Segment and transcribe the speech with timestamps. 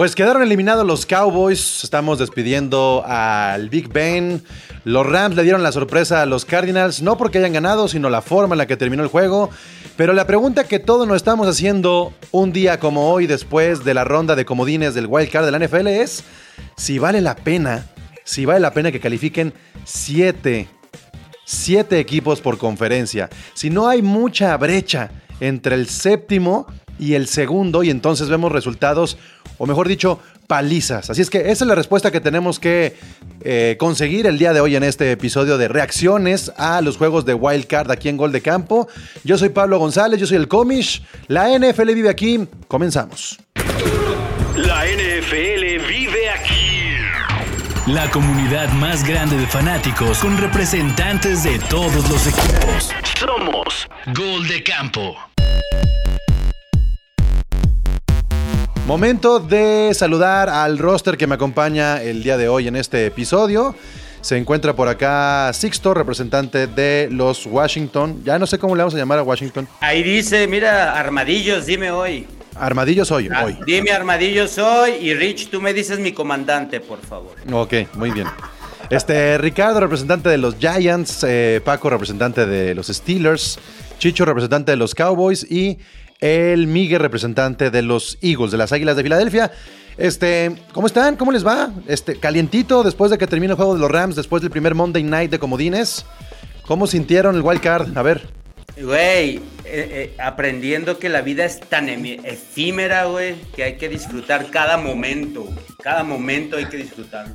[0.00, 1.84] Pues quedaron eliminados los Cowboys.
[1.84, 4.42] Estamos despidiendo al Big Ben.
[4.84, 8.22] Los Rams le dieron la sorpresa a los Cardinals, no porque hayan ganado, sino la
[8.22, 9.50] forma en la que terminó el juego.
[9.98, 14.04] Pero la pregunta que todos nos estamos haciendo un día como hoy, después de la
[14.04, 16.24] ronda de comodines del Wild Card de la NFL, es
[16.78, 17.84] si vale la pena,
[18.24, 19.52] si vale la pena que califiquen
[19.84, 20.70] siete,
[21.44, 23.28] siete equipos por conferencia.
[23.52, 25.10] Si no hay mucha brecha
[25.40, 26.66] entre el séptimo
[27.00, 29.16] y el segundo, y entonces vemos resultados,
[29.56, 31.08] o mejor dicho, palizas.
[31.08, 32.94] Así es que esa es la respuesta que tenemos que
[33.40, 37.32] eh, conseguir el día de hoy en este episodio de reacciones a los juegos de
[37.32, 38.86] Wild Card aquí en Gol de Campo.
[39.24, 41.02] Yo soy Pablo González, yo soy el Comish.
[41.28, 42.46] La NFL vive aquí.
[42.68, 43.38] Comenzamos.
[44.56, 46.96] La NFL vive aquí.
[47.86, 52.90] La comunidad más grande de fanáticos con representantes de todos los equipos.
[53.18, 55.16] Somos Gol de Campo.
[58.90, 63.76] Momento de saludar al roster que me acompaña el día de hoy en este episodio.
[64.20, 68.20] Se encuentra por acá Sixto, representante de los Washington.
[68.24, 69.68] Ya no sé cómo le vamos a llamar a Washington.
[69.78, 72.26] Ahí dice, mira, armadillos, dime hoy.
[72.56, 73.56] Armadillos hoy, Ah, hoy.
[73.64, 77.36] Dime armadillos hoy y Rich, tú me dices mi comandante, por favor.
[77.52, 78.26] Ok, muy bien.
[78.90, 83.56] Este, Ricardo, representante de los Giants, eh, Paco, representante de los Steelers,
[84.00, 85.78] Chicho, representante de los Cowboys y
[86.20, 89.50] el Miguel, representante de los Eagles, de las Águilas de Filadelfia.
[89.96, 91.16] Este, ¿cómo están?
[91.16, 91.70] ¿Cómo les va?
[91.86, 95.02] Este, calientito después de que termine el juego de los Rams, después del primer Monday
[95.02, 96.04] Night de Comodines.
[96.66, 97.96] ¿Cómo sintieron el wild card?
[97.96, 98.28] A ver.
[98.80, 104.50] Güey, eh, eh, aprendiendo que la vida es tan efímera, güey, que hay que disfrutar
[104.50, 105.48] cada momento.
[105.82, 107.34] Cada momento hay que disfrutarlo.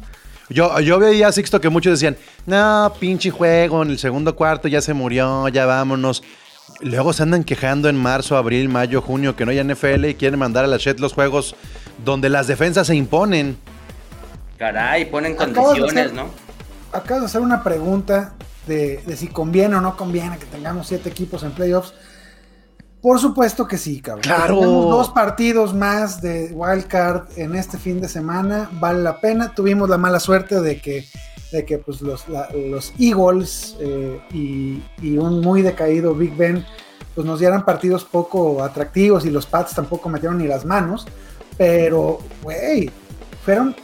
[0.50, 4.68] Yo, yo veía a Sixto que muchos decían, no, pinche juego, en el segundo cuarto
[4.68, 6.24] ya se murió, ya vámonos.
[6.82, 10.40] Luego se andan quejando en marzo, abril, mayo, junio que no hay NFL y quieren
[10.40, 11.56] mandar a la Shed los juegos
[12.04, 13.58] donde las defensas se imponen.
[14.58, 16.28] Caray, ponen condiciones, hacer- ¿no?
[16.92, 18.34] Acabas de hacer una pregunta
[18.68, 21.94] de, de si conviene o no conviene que tengamos siete equipos en playoffs.
[23.02, 24.24] Por supuesto que sí, cabrón.
[24.24, 24.60] Claro.
[24.60, 28.70] Tenemos dos partidos más de Wild Card en este fin de semana.
[28.74, 29.54] Vale la pena.
[29.54, 31.06] Tuvimos la mala suerte de que,
[31.52, 36.66] de que pues, los, la- los Eagles eh, y, y un muy decaído Big Ben
[37.14, 41.06] pues, nos dieran partidos poco atractivos y los Pats tampoco metieron ni las manos.
[41.58, 42.90] Pero, güey,
[43.46, 43.76] fueron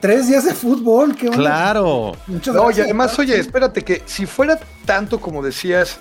[0.00, 1.14] tres días de fútbol.
[1.14, 1.36] ¿Qué onda?
[1.38, 2.12] Claro.
[2.26, 5.98] Muchas No, y además, oye, espérate, que si fuera tanto como decías,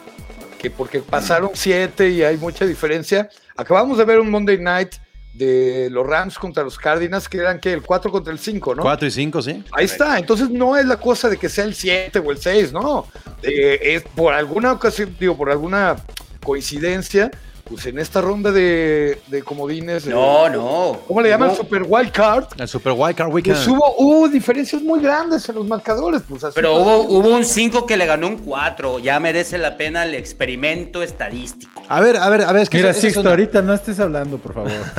[0.58, 4.96] que porque pasaron siete y hay mucha diferencia, acabamos de ver un Monday Night
[5.34, 8.82] de los Rams contra los Cardinals, que eran que el 4 contra el 5, ¿no?
[8.82, 9.64] 4 y 5, sí.
[9.72, 12.74] Ahí está, entonces no es la cosa de que sea el 7 o el 6,
[12.74, 13.08] no.
[13.42, 15.96] Eh, es por alguna ocasión, digo, por alguna
[16.44, 17.32] coincidencia,
[17.70, 20.06] pues en esta ronda de, de comodines.
[20.08, 21.00] No, no.
[21.08, 21.50] ¿Cómo le llaman?
[21.52, 22.46] Hubo- Super Wild Card.
[22.58, 23.56] El Super Wild Card Weekend.
[23.58, 26.22] Pues hubo, hubo diferencias muy grandes en los marcadores.
[26.28, 29.00] Pues así Pero hubo, hubo un 5 que le ganó un 4.
[29.00, 31.82] Ya merece la pena el experimento estadístico.
[31.88, 34.38] A ver, a ver, a ver, es que Mira, Sixto, una- ahorita no estés hablando,
[34.38, 34.72] por favor.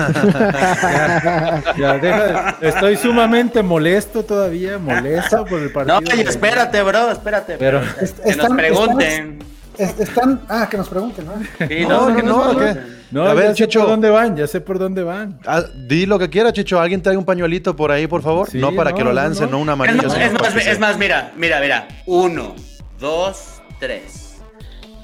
[0.57, 6.01] ya, ya, deja- estoy sumamente molesto todavía, molesto por el partido.
[6.01, 7.57] No, oye, espérate, bro, espérate.
[7.59, 7.81] Pero-
[8.25, 9.39] que nos pregunten.
[9.81, 11.33] Están, ah, que nos pregunten, ¿no?
[11.67, 12.61] Sí, No, que no, no.
[13.13, 13.81] No, A ver, ya sé Chicho.
[13.81, 15.41] por dónde van, ya sé por dónde van.
[15.47, 16.79] Ah, di lo que quiera, Chicho.
[16.81, 18.49] ¿Alguien trae un pañuelito por ahí, por favor?
[18.49, 19.63] Sí, no para no, que lo lancen, no, no.
[19.63, 20.09] un Es amarillo.
[20.39, 21.89] más, es más, mira, mira, mira.
[22.07, 22.55] Uno,
[23.01, 24.37] dos, tres.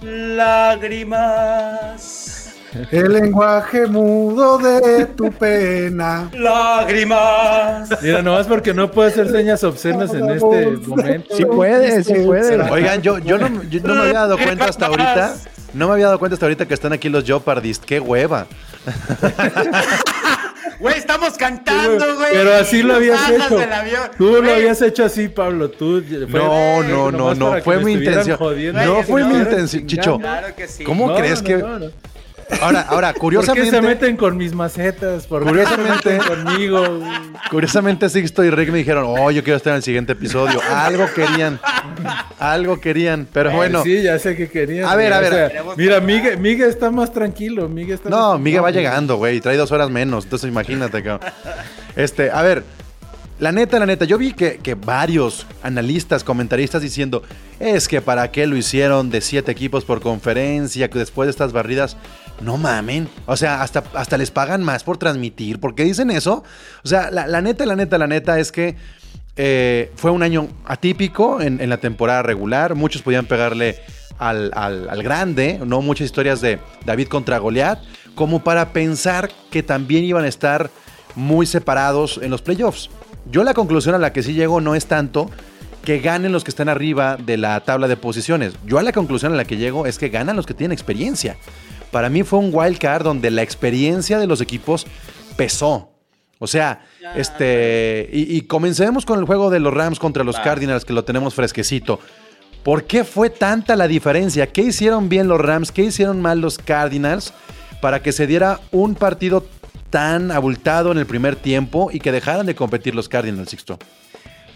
[0.03, 2.46] Lágrimas.
[2.91, 6.29] El lenguaje mudo de tu pena.
[6.33, 7.89] Lágrimas.
[8.03, 11.37] Mira, nomás porque no puedo hacer señas obscenas en este momento.
[11.37, 12.61] Sí puede, sí puede.
[12.71, 15.35] Oigan, yo, yo, no, yo no me había dado cuenta hasta ahorita.
[15.75, 17.85] No me había dado cuenta hasta ahorita que están aquí los Jeopardist.
[17.85, 18.47] ¡Qué hueva!
[20.79, 22.33] Güey, estamos cantando, güey.
[22.33, 23.61] Pero así lo habías Bajas hecho.
[24.19, 25.71] Tú lo habías hecho así, Pablo.
[25.71, 27.63] Tú, fue- No, no, no, no.
[27.63, 28.37] Fue mi intención.
[28.37, 28.85] jodiendo.
[28.85, 30.19] No fue no, mi intención, Chicho.
[30.19, 30.85] Claro que sí.
[30.85, 31.57] ¿Cómo No, crees no, que.?
[31.57, 31.79] no,
[32.61, 33.71] Ahora, ahora, ¿Por qué curiosamente.
[33.71, 35.27] se meten con mis macetas?
[35.27, 37.01] ¿Por Curiosamente- se meten conmigo?
[37.51, 40.61] Curiosamente, Sixto y Rick me dijeron, oh, yo quiero estar en el siguiente episodio.
[40.71, 41.59] Algo querían.
[42.39, 43.27] Algo querían.
[43.33, 43.83] Pero bueno.
[43.83, 44.89] Sí, ya sé que querías.
[44.91, 45.33] A ver, a ver.
[45.33, 47.69] O sea, mira, Miguel, Miguel está más tranquilo.
[47.69, 49.41] Miguel está No, más- Miguel va llegando, güey.
[49.41, 50.25] Trae dos horas menos.
[50.25, 51.29] Entonces imagínate, cabrón.
[51.97, 52.63] Este, a ver.
[53.39, 57.23] La neta, la neta, yo vi que, que varios analistas, comentaristas diciendo,
[57.61, 61.53] es que para qué lo hicieron de siete equipos por conferencia, que después de estas
[61.53, 61.99] barridas,
[62.41, 63.09] no mamen.
[63.27, 65.59] O sea, hasta, hasta les pagan más por transmitir.
[65.61, 66.45] ¿Por qué dicen eso?
[66.85, 68.77] O sea, la, la neta, la neta, la neta es que
[69.37, 72.75] eh, fue un año atípico en, la temporada regular.
[72.75, 73.81] Muchos podían pegarle
[74.19, 75.83] al, al- al grande, ¿no?
[75.83, 77.79] Muchas historias de David contra Goliat,
[78.15, 80.71] como para pensar que también iban a estar
[81.15, 82.91] muy separados en los playoffs.
[83.31, 85.31] Yo la conclusión a la que sí llego no es tanto
[85.85, 88.55] que ganen los que están arriba de la tabla de posiciones.
[88.67, 91.37] Yo a la conclusión a la que llego es que ganan los que tienen experiencia.
[91.91, 94.87] Para mí fue un wild card donde la experiencia de los equipos
[95.37, 95.93] pesó.
[96.39, 96.85] O sea,
[97.15, 98.09] este.
[98.13, 100.39] Y, y comencemos con el juego de los Rams contra los.
[100.39, 101.99] Cardinals, que lo tenemos fresquecito.
[102.63, 104.49] ¿Por qué fue tanta la diferencia?
[104.49, 105.71] ¿Qué hicieron bien los Rams?
[105.71, 107.33] ¿Qué hicieron mal los Cardinals?
[107.81, 109.47] Para que se diera un partido
[109.91, 113.79] tan abultado en el primer tiempo y que dejaran de competir los Cardinals, Sixto.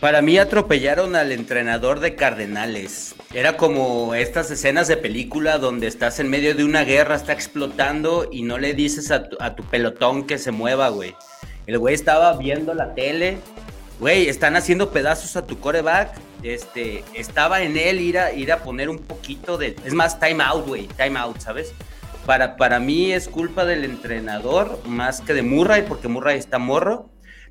[0.00, 3.14] Para mí atropellaron al entrenador de Cardenales.
[3.34, 8.26] Era como estas escenas de película donde estás en medio de una guerra, está explotando
[8.32, 11.14] y no le dices a tu, pelotón que se mueva, güey.
[11.66, 13.40] El güey estaba viendo la tele.
[13.98, 16.18] Güey, están haciendo pedazos a tu coreback.
[16.42, 19.76] Este, estaba en él ir a poner un poquito de...
[19.84, 20.88] Es más, time out, güey.
[20.96, 21.74] Time out, ¿sabes?
[22.24, 27.09] Para, para mí es culpa del entrenador más que de Murray, porque Murray está morro.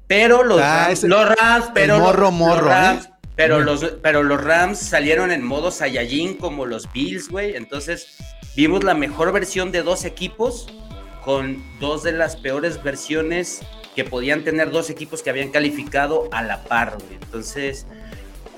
[0.09, 3.09] Pero los, Ah, Rams, ese- los Rams, pero los- morro, los morro, Rams, ¿eh?
[3.35, 7.55] pero los, pero los Rams salieron en modo Saiyajin como los Bills, güey.
[7.55, 8.17] Entonces
[8.55, 10.67] vimos la mejor versión de dos equipos
[11.23, 13.61] con dos de las peores versiones
[13.95, 17.13] que podían tener dos equipos que habían calificado a la par, güey.
[17.21, 17.85] Entonces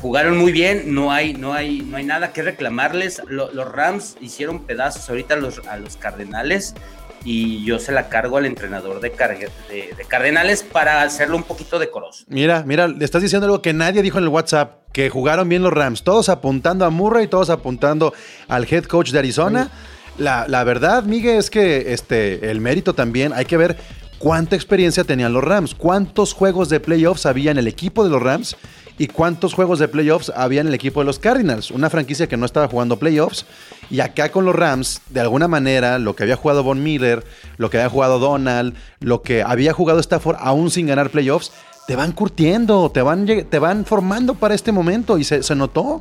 [0.01, 3.21] jugaron muy bien, no hay, no hay, no hay nada que reclamarles.
[3.27, 6.73] Lo- los Rams hicieron pedazos ahorita a los, a los Cardenales
[7.23, 11.43] y yo se la cargo al entrenador de, Cargue- de- de Cardenales para hacerlo un
[11.43, 12.23] poquito decoroso.
[12.27, 15.61] Mira, mira, le estás diciendo algo que nadie dijo en el WhatsApp, que jugaron bien
[15.63, 18.13] los Rams, todos apuntando a Murray, todos apuntando
[18.47, 19.69] al head coach de Arizona.
[20.17, 23.77] La, la verdad, Miguel, es que este, el mérito también, hay que ver
[24.19, 28.21] cuánta experiencia tenían los Rams, cuántos juegos de playoffs había en el equipo de los
[28.21, 28.55] Rams
[29.01, 32.37] y cuántos juegos de playoffs había en el equipo de los Cardinals, una franquicia que
[32.37, 33.47] no estaba jugando playoffs.
[33.89, 37.23] Y acá con los Rams, de alguna manera, lo que había jugado Von Miller,
[37.57, 41.51] lo que había jugado Donald, lo que había jugado Stafford, aún sin ganar playoffs,
[41.87, 45.99] te van curtiendo, te van, te van formando para este momento y se, se notó.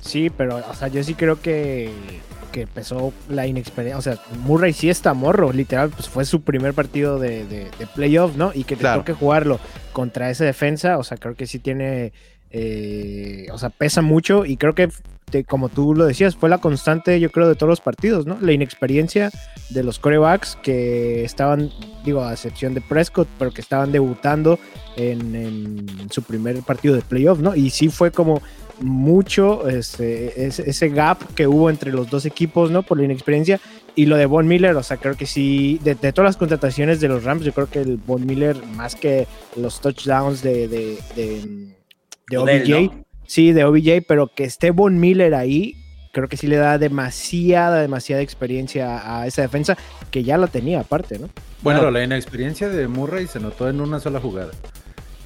[0.00, 1.90] Sí, pero, o sea, yo sí creo que,
[2.50, 3.98] que empezó la inexperiencia.
[3.98, 7.86] O sea, Murray sí está morro, literal, pues fue su primer partido de, de, de
[7.94, 8.52] playoff, ¿no?
[8.54, 9.00] Y que te Claro.
[9.00, 9.58] toque jugarlo
[9.92, 12.12] contra esa defensa, o sea, creo que sí tiene.
[12.50, 14.88] eh, o sea, pesa mucho y creo que,
[15.30, 18.38] te- como tú lo decías, fue la constante, yo creo, de todos los partidos, ¿no?
[18.40, 19.30] La inexperiencia
[19.68, 21.70] de los corebacks que estaban,
[22.06, 24.58] digo, a excepción de Prescott, pero que estaban debutando
[24.96, 27.54] en, en su primer partido de playoff, ¿no?
[27.54, 28.40] Y sí fue como
[28.80, 32.82] mucho este, ese, ese gap que hubo entre los dos equipos, ¿no?
[32.82, 33.60] Por la inexperiencia.
[33.94, 37.00] Y lo de Von Miller, o sea, creo que sí, de, de todas las contrataciones
[37.00, 39.26] de los Rams, yo creo que el Von Miller, más que
[39.56, 41.74] los touchdowns de, de, de,
[42.30, 43.04] de OBJ, ¿no?
[43.26, 45.74] sí, de OBJ, pero que esté Von Miller ahí,
[46.12, 49.76] creo que sí le da demasiada, demasiada experiencia a esa defensa,
[50.12, 51.28] que ya la tenía aparte, ¿no?
[51.62, 54.52] Bueno, Bueno, la inexperiencia de Murray se notó en una sola jugada.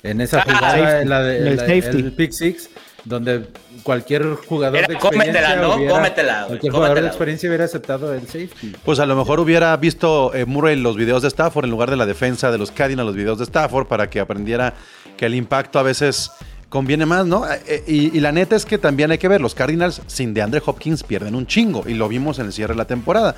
[0.03, 1.99] En esa Ah, jugada, en la de En el la- safety.
[1.99, 2.71] el pick six,
[3.05, 3.47] donde
[3.83, 5.75] cualquier jugador Era de experiencia cómetela, ¿no?
[5.77, 8.73] hubiera- Cómetela, güey, cualquier jugador de cómetela, experiencia hubiera aceptado el safety.
[8.85, 11.97] Pues a lo mejor hubiera visto eh, Murray los videos de Stafford en lugar de
[11.97, 14.75] la defensa de los Cardinals, los videos de Stafford, para que aprendiera
[15.17, 16.31] que el impacto a veces
[16.69, 17.45] conviene más, ¿no?
[17.51, 20.33] Eh, eh, y, y la neta es que también hay que ver, los Cardinals sin
[20.33, 23.35] DeAndre Hopkins pierden un chingo, y lo vimos en el cierre de la temporada.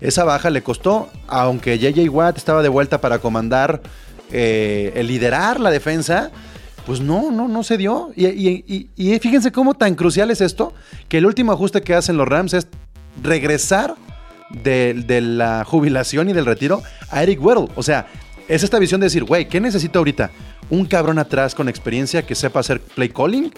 [0.00, 3.82] Esa baja le costó, aunque JJ Watt estaba de vuelta para comandar,
[4.30, 6.30] eh, el liderar la defensa,
[6.88, 8.12] pues no, no, no se dio.
[8.16, 8.24] Y,
[8.96, 10.72] y- fíjense cómo tan crucial es esto,
[11.10, 12.66] que el último ajuste que hacen los Rams es
[13.22, 13.94] regresar
[14.48, 17.68] de, la jubilación y del retiro a Eric Weddle.
[17.76, 18.06] O sea,
[18.48, 20.30] es esta visión de decir, güey, ¿qué necesito ahorita?
[20.70, 23.52] Un cabrón atrás con experiencia que sepa hacer play calling.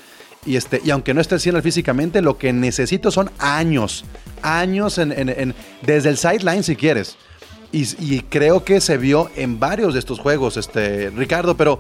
[0.45, 4.05] Y, este, y aunque no esté al 100 físicamente, lo que necesito son años.
[4.43, 7.17] Años en- desde el sideline si quieres.
[7.71, 11.79] Y, y creo que se vio en varios de estos juegos, este, Ricardo, pero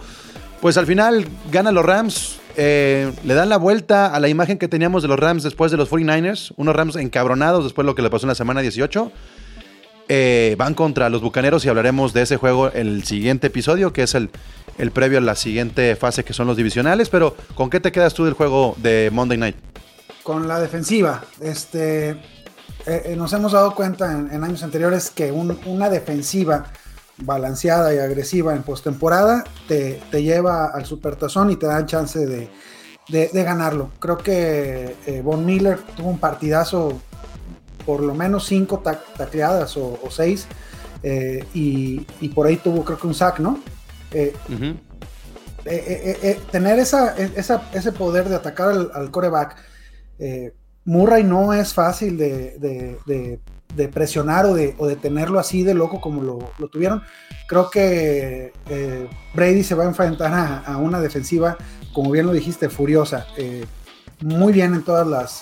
[0.60, 4.68] pues al final ganan los Rams, eh, le dan la vuelta a la imagen que
[4.68, 8.02] teníamos de los Rams después de los 49ers, unos Rams encabronados después de lo que
[8.02, 9.10] le pasó en la semana 18.
[10.12, 14.02] Eh, van contra los Bucaneros y hablaremos de ese juego en el siguiente episodio, que
[14.02, 14.28] es el,
[14.76, 17.08] el previo a la siguiente fase, que son los divisionales.
[17.10, 19.56] Pero, ¿con qué te quedas tú del juego de Monday Night?
[20.24, 21.24] con la defensiva.
[21.40, 22.10] Este,
[22.86, 26.66] eh, nos hemos dado cuenta en, años anteriores que un- una defensiva
[27.22, 32.48] balanceada y agresiva en postemporada te, te lleva al supertazón y te dan chance de,
[33.08, 33.90] de- de ganarlo.
[33.98, 37.00] Creo que eh, Von Miller tuvo un partidazo,
[37.86, 40.46] por lo menos cinco tac- tacleadas o, o seis,
[41.02, 43.58] eh, y, y por ahí tuvo creo que un sack, ¿no?
[44.12, 44.34] Eh,
[46.50, 49.56] tener esa, esa- ese poder de atacar al, al coreback.
[50.18, 50.52] eh,
[50.84, 52.96] Murray no es fácil de, de-
[53.88, 57.02] presionar o o de tenerlo así de loco como lo, lo tuvieron.
[57.46, 61.56] Creo que eh, Brady se va a enfrentar a, a una defensiva,
[61.92, 63.26] como bien lo dijiste, furiosa.
[63.37, 63.64] eh,
[64.22, 65.40] muy bien en todas las,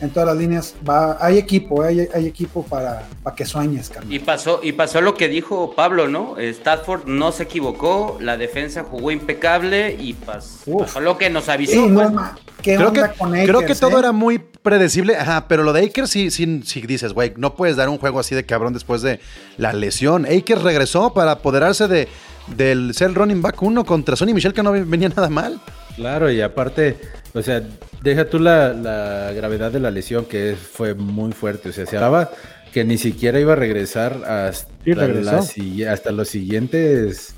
[0.00, 0.74] en todas las líneas.
[0.88, 4.12] Va, hay equipo, hay, hay equipo para, para que sueñes, carnal.
[4.12, 6.36] Y pasó, y pasó lo que dijo Pablo, ¿no?
[6.38, 11.72] Stafford no se equivocó, la defensa jugó impecable y pas- pasó lo que nos avisó.
[11.72, 12.12] Sí, no, pues.
[12.12, 13.02] ma- ¿Qué Creo que,
[13.44, 14.00] creo que todo eh?
[14.00, 17.76] era muy predecible, ajá, pero lo de Akers sí, sí, sí dices, güey, no puedes
[17.76, 19.20] dar un juego así de cabrón después de
[19.58, 20.26] la lesión.
[20.26, 22.08] Akers regresó para apoderarse de,
[22.56, 25.60] del ser running back 1 contra Sonny Michel, que no venía nada mal.
[25.94, 26.98] Claro, y aparte,
[27.34, 27.62] o sea,
[28.02, 31.68] deja tú la, la gravedad de la lesión, que fue muy fuerte.
[31.70, 32.30] O sea, se hablaba
[32.72, 35.32] que ni siquiera iba a regresar hasta, Sí, regresó.
[35.32, 37.34] la si- hasta los siguientes.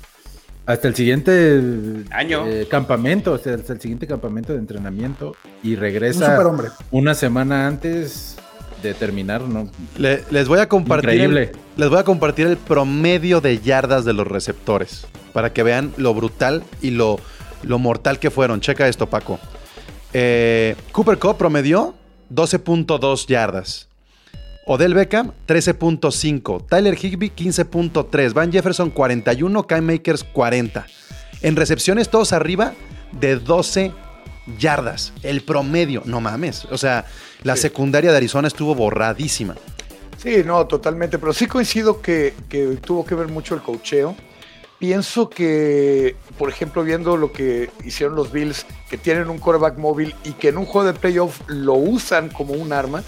[0.65, 1.59] Hasta el siguiente
[2.11, 2.45] Año.
[2.47, 6.67] eh, campamento, o sea, hasta el siguiente campamento de entrenamiento y Un regresa superhombre.
[6.91, 8.35] una semana antes
[8.83, 9.69] de terminar, ¿no?
[9.97, 11.51] Le- les voy a compartir el, Increíble.
[11.77, 16.13] les voy a compartir el promedio de yardas de los receptores para que vean lo
[16.13, 17.19] brutal y lo,
[17.63, 18.61] lo mortal que fueron.
[18.61, 19.39] Checa esto, Paco.
[20.13, 21.95] Eh, Cooper Cup promedió
[22.33, 23.87] 12.2 yardas.
[24.67, 30.85] Odell Beckham 13.5, Tyler Higby 15.3, Van Jefferson 41, Kai Makers 40.
[31.41, 32.73] En recepciones todos arriba
[33.19, 33.91] de 12
[34.59, 36.65] yardas, el promedio, no mames.
[36.65, 37.05] O sea,
[37.43, 39.55] la secundaria de Arizona estuvo borradísima.
[40.17, 41.17] Sí, no, totalmente.
[41.17, 44.15] Pero sí coincido que, que tuvo que ver mucho el cocheo.
[44.81, 50.15] Pienso que, por ejemplo, viendo lo que hicieron los Bills, que tienen un quarterback móvil
[50.23, 53.03] y que en un juego de playoff lo usan como un arma,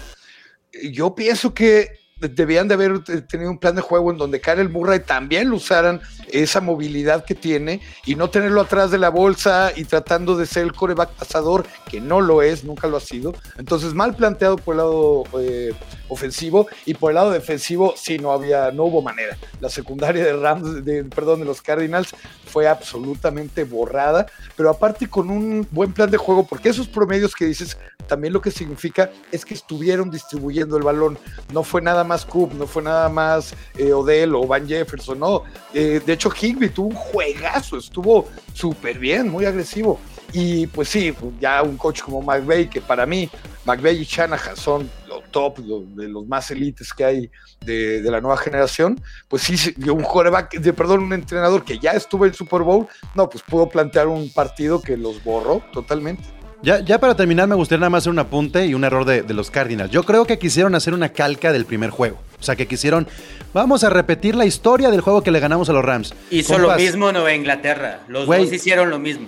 [0.92, 5.00] yo pienso que debían de haber tenido un plan de juego en donde Kyle Murray
[5.00, 9.84] también lo usaran esa movilidad que tiene y no tenerlo atrás de la bolsa y
[9.84, 13.34] tratando de ser el coreback pasador, que no lo es, nunca lo ha sido.
[13.58, 15.72] Entonces, mal planteado por el lado eh,
[16.08, 19.36] ofensivo y por el lado defensivo, sí, no había, no hubo manera.
[19.60, 22.14] La secundaria de Rams, de, perdón, de los Cardinals
[22.46, 27.46] fue absolutamente borrada, pero aparte con un buen plan de juego, porque esos promedios que
[27.46, 31.18] dices, también lo que significa es que estuvieron distribuyendo el balón.
[31.52, 35.42] No fue nada más Coop, no fue nada más eh, Odell o Van Jefferson, no.
[35.72, 39.98] Eh, de hecho, Higby tuvo un juegazo, estuvo súper bien, muy agresivo.
[40.32, 43.30] Y pues sí, ya un coach como McVay, que para mí,
[43.64, 47.30] McVay y Shanahan son los top, de los más élites que hay
[47.64, 52.26] de, la nueva generación, pues sí, un quarterback, de, perdón, un entrenador que ya estuvo
[52.26, 56.24] en Super Bowl, no, pues pudo plantear un partido que los borró totalmente.
[56.64, 59.22] Ya, ya, para terminar, me gustaría nada más hacer un apunte y un error de,
[59.22, 59.90] de, los Cardinals.
[59.90, 62.18] Yo creo que quisieron hacer una calca del primer juego.
[62.40, 63.06] O sea, que quisieron,
[63.52, 66.14] vamos a repetir la historia del juego que le ganamos a los Rams.
[66.30, 68.00] Hizo Compas, lo mismo Nueva Inglaterra.
[68.08, 69.26] Los wey, dos hicieron lo mismo.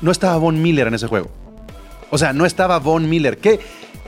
[0.00, 1.30] No estaba Von Miller en ese juego.
[2.10, 3.36] O sea, no estaba Von Miller.
[3.36, 3.60] ¿Qué?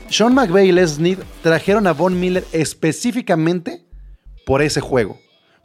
[0.09, 3.85] Sean McVay y Les Snead trajeron a Von Miller específicamente
[4.47, 5.19] por ese juego.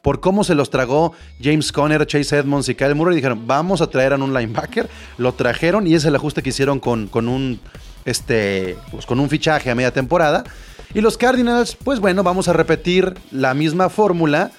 [0.07, 1.11] Por cómo se los tragó
[1.43, 3.13] James Conner, Chase Edmonds y Kyle Murray.
[3.17, 4.87] Dijeron, vamos a traer a un linebacker.
[5.17, 7.59] Lo trajeron y ese es el ajuste que hicieron con, con un
[8.05, 10.45] este, pues con un fichaje a media temporada.
[10.93, 14.51] Y los Cardinals, pues bueno, vamos a repetir la misma fórmula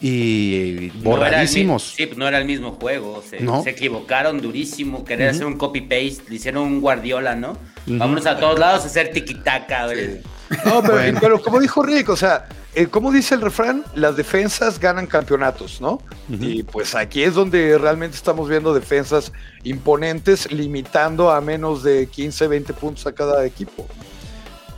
[0.00, 1.94] y borradísimos.
[1.96, 3.22] No sí, no era el mismo juego.
[3.22, 3.62] Se, ¿No?
[3.62, 5.04] se equivocaron durísimo.
[5.04, 5.34] Querer uh -huh.
[5.36, 6.24] hacer un copy-paste.
[6.28, 7.52] Le hicieron un Guardiola, ¿no?
[7.52, 7.98] Uh -huh.
[7.98, 9.90] Vámonos a todos lados a hacer tiki-taka.
[9.90, 10.20] Sí.
[10.64, 11.18] No, pero, bueno.
[11.20, 12.48] pero, como dijo Rick, o sea,
[12.86, 15.94] como dice el refrán, las defensas ganan campeonatos, ¿no?
[16.28, 16.38] Uh -huh.
[16.40, 19.32] Y pues aquí es donde realmente estamos viendo defensas
[19.64, 23.86] imponentes, limitando a menos de 15, 20 puntos a cada equipo.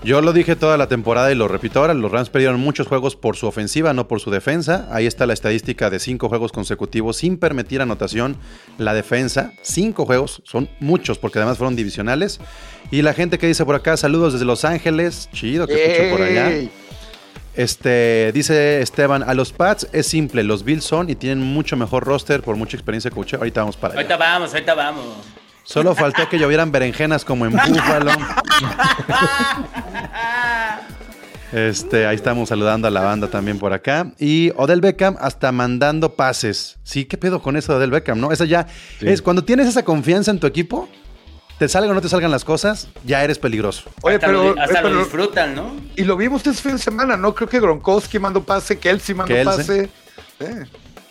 [0.03, 3.17] Yo lo dije toda la temporada y lo repito ahora, los Rams perdieron muchos juegos
[3.17, 4.89] por su ofensiva, no por su defensa.
[4.91, 8.37] Ahí está la estadística de cinco juegos consecutivos sin permitir anotación.
[8.79, 12.41] La defensa, cinco juegos, son muchos porque además fueron divisionales.
[12.91, 16.23] Y la gente que dice por acá, saludos desde Los Ángeles, chido que escucho por
[16.23, 16.51] allá.
[17.55, 22.05] Este, dice Esteban, a los Pats es simple, los Bills son y tienen mucho mejor
[22.05, 23.35] roster por mucha experiencia coach.
[23.35, 24.01] Ahorita vamos para allá.
[24.01, 25.05] Ahorita vamos, ahorita vamos.
[25.65, 28.13] Solo faltó que llovieran berenjenas como en Búfalo.
[31.53, 34.13] Este, ahí estamos saludando a la banda también por acá.
[34.19, 36.79] Y Odell Beckham hasta mandando pases.
[36.85, 38.21] Sí, ¿qué pedo con eso de Odell Beckham?
[38.21, 38.31] ¿No?
[38.31, 38.69] Esa ya
[39.01, 39.09] sí.
[39.09, 40.89] es cuando tienes esa confianza en tu equipo,
[41.61, 43.91] te salgan o no te salgan las cosas, ya eres peligroso.
[44.01, 45.77] Oye, hasta pero, lo, hasta pero, lo disfrutan, ¿no?
[45.95, 47.35] Y lo vimos este fin de semana, ¿no?
[47.35, 49.57] Creo que Gronkowski mandó pase, Kelsey mandó Kelsey.
[49.59, 49.91] pase.
[50.41, 50.65] Eh.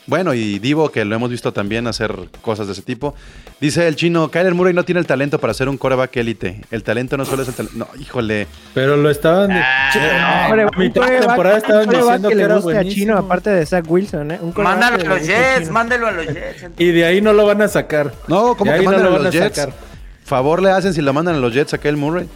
[0.08, 3.14] Bueno, y Divo, que lo hemos visto también hacer cosas de ese tipo.
[3.62, 6.62] Dice el chino, Kyler Murray no tiene el talento para ser un coreback élite.
[6.72, 7.78] El talento no solo es el talento.
[7.78, 8.48] No, híjole.
[8.74, 9.52] Pero lo estaban...
[9.52, 13.18] Ah, hombre, a mitad de temporada estaban diciendo que, que le era guste a Chino,
[13.20, 14.32] aparte de Zach Wilson.
[14.32, 14.40] ¿eh?
[14.42, 16.72] Un mándalo a los Jets, mándelo a los Jets.
[16.80, 18.12] Y de ahí no lo van a sacar.
[18.28, 19.56] No, ¿cómo de que mandan no a los Jets?
[19.56, 19.89] Sacar.
[20.30, 22.30] Favor le hacen si lo mandan a los Jets a Kyle Murray.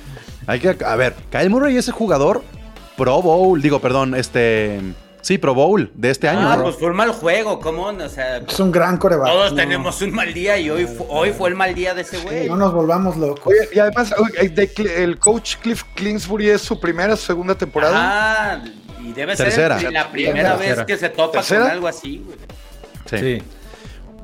[0.48, 2.44] Hay que, a ver, Kyle Murray ese jugador
[2.98, 4.82] Pro Bowl, digo, perdón, este.
[5.22, 6.50] Sí, Pro Bowl de este año.
[6.52, 6.64] Ah, ¿no?
[6.64, 7.84] pues fue un mal juego, ¿cómo?
[7.86, 9.26] O sea, Es un gran coreback.
[9.30, 12.02] todos No, tenemos un mal día y hoy, fu- hoy fue el mal día de
[12.02, 12.50] ese güey.
[12.50, 13.46] No nos volvamos locos.
[13.46, 17.94] Oye, y además, Cl- el coach Cliff Kingsbury es su primera, segunda temporada.
[17.96, 18.64] Ah,
[19.02, 19.80] y debe Tercera.
[19.80, 20.76] ser la primera Tercera.
[20.76, 21.62] vez que se topa ¿Tercera?
[21.62, 22.38] con algo así, güey.
[23.06, 23.18] Sí.
[23.40, 23.44] Sí.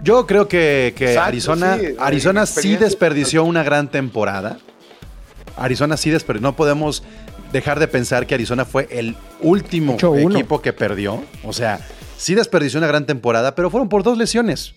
[0.04, 4.60] Yo creo que, que Exacto, Arizona, sí, Arizona sí desperdició una gran temporada.
[5.58, 6.50] Arizona sí desperdició.
[6.50, 7.04] No podemos
[7.52, 10.34] dejar de pensar que Arizona fue el último 8-1.
[10.34, 11.24] equipo que perdió.
[11.44, 11.86] O sea,
[12.18, 14.74] sí desperdició una gran temporada, pero fueron por dos lesiones.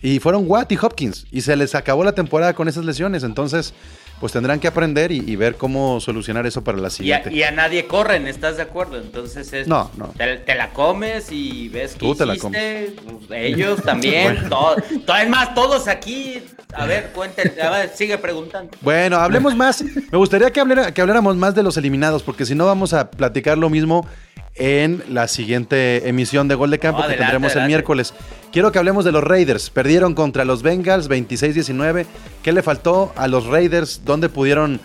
[0.00, 1.26] Y fueron Watt y Hopkins.
[1.30, 3.22] Y se les acabó la temporada con esas lesiones.
[3.22, 3.72] Entonces,
[4.22, 7.34] pues tendrán que aprender y, y ver cómo solucionar eso para la Y a, siguiente.
[7.34, 8.96] y a nadie corren, ¿estás de acuerdo?
[8.96, 9.66] Entonces es.
[9.66, 10.14] No, no.
[10.16, 12.54] Te, te la comes y ves que Tú te la pues,
[13.32, 14.48] ellos también.
[14.48, 16.40] todo, todo- es más, todos aquí.
[16.72, 17.52] A ver, cuenten.
[17.60, 18.70] A ver, sigue preguntando.
[18.80, 19.82] Bueno, hablemos más.
[19.82, 23.10] Me gustaría que, hablara- que habláramos más de los eliminados, porque si no vamos a
[23.10, 24.06] platicar lo mismo
[24.54, 27.68] en la siguiente emisión de Gol de Campo No, que adelante, tendremos el adelante.
[27.68, 28.14] miércoles.
[28.52, 29.70] Quiero que hablemos de los Raiders.
[29.70, 32.04] Perdieron contra los Bengals 26-19.
[32.42, 34.02] ¿Qué le faltó a los Raiders?
[34.04, 34.80] ¿Dónde pudieron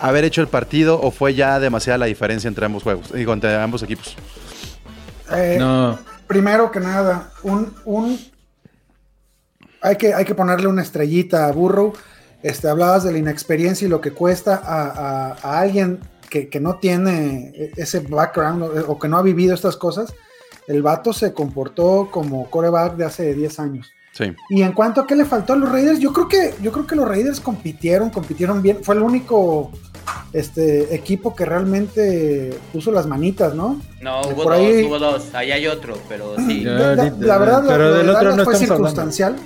[0.00, 3.12] haber hecho el partido o fue ya demasiada la diferencia entre ambos juegos?
[3.12, 4.16] Digo, entre ambos equipos.
[5.32, 5.98] Eh, No.
[6.26, 8.18] Primero que nada, un, un
[9.82, 11.92] hay que, hay que ponerle una estrellita a Burrow.
[12.42, 16.00] Este, hablabas de la inexperiencia y lo que cuesta a, a- a alguien
[16.32, 20.14] que, que no tiene ese background o, o que no ha vivido estas cosas.
[20.66, 23.90] El vato se comportó como coreback de hace 10 años.
[24.12, 24.24] Sí.
[24.48, 26.86] Y en cuanto a qué le faltó a los Raiders, yo creo que, yo creo
[26.86, 28.78] que los Raiders compitieron, compitieron bien.
[28.82, 29.70] Fue el único
[30.32, 33.78] este, equipo que realmente puso las manitas, ¿no?
[34.00, 35.34] No, hubo por dos, ahí- hubo dos.
[35.34, 36.60] Ahí hay otro, pero sí.
[36.64, 39.36] La, la- la verdad, pero del de otro no fue circunstancial.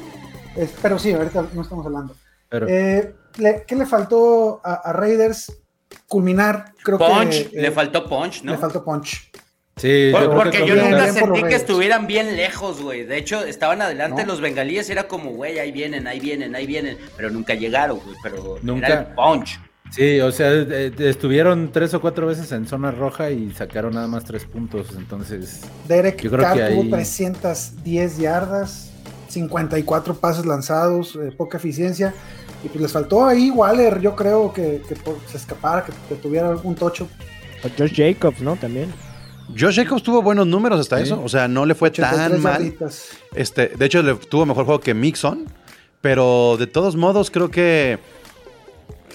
[0.54, 2.14] Es- pero sí, ahorita no estamos hablando.
[2.48, 5.52] Pero, Eh, le- ¿Qué le faltó a, a Raiders?
[6.08, 7.58] Culminar, creo Punch, que.
[7.58, 8.52] eh, le faltó punch, ¿no?
[8.52, 9.30] le faltó punch.
[9.76, 13.04] sí, Por- yo creo porque que yo nunca sentí que estuvieran bien lejos, güey.
[13.04, 14.28] De hecho, estaban adelante No.
[14.32, 16.96] los bengalíes, era como, güey, ahí vienen, ahí vienen, ahí vienen.
[17.16, 18.16] Pero nunca llegaron, güey.
[18.22, 18.86] Pero Nunca.
[18.86, 19.58] era el punch.
[19.92, 24.08] Sí, o sea, eh, estuvieron tres o cuatro veces en zona roja y sacaron nada
[24.08, 24.88] más tres puntos.
[24.96, 28.90] Entonces, Derek Yo creo Carr que tuvo ahí- 310 yardas,
[29.28, 32.14] 54 pases lanzados, eh, poca eficiencia.
[32.64, 36.14] Y pues les faltó ahí Waller, yo creo que, que por- se escapara, que, que
[36.20, 37.08] tuviera algún tocho.
[37.64, 38.56] O Josh Jacobs, ¿no?
[38.56, 38.92] También.
[39.58, 41.04] Josh Jacobs tuvo buenos números hasta Sí.
[41.04, 41.22] eso.
[41.22, 42.74] O sea, no le fue 83 tan mal.
[43.34, 45.44] Este, de hecho, le tuvo mejor juego que Mixon.
[46.00, 47.98] Pero de todos modos, creo que.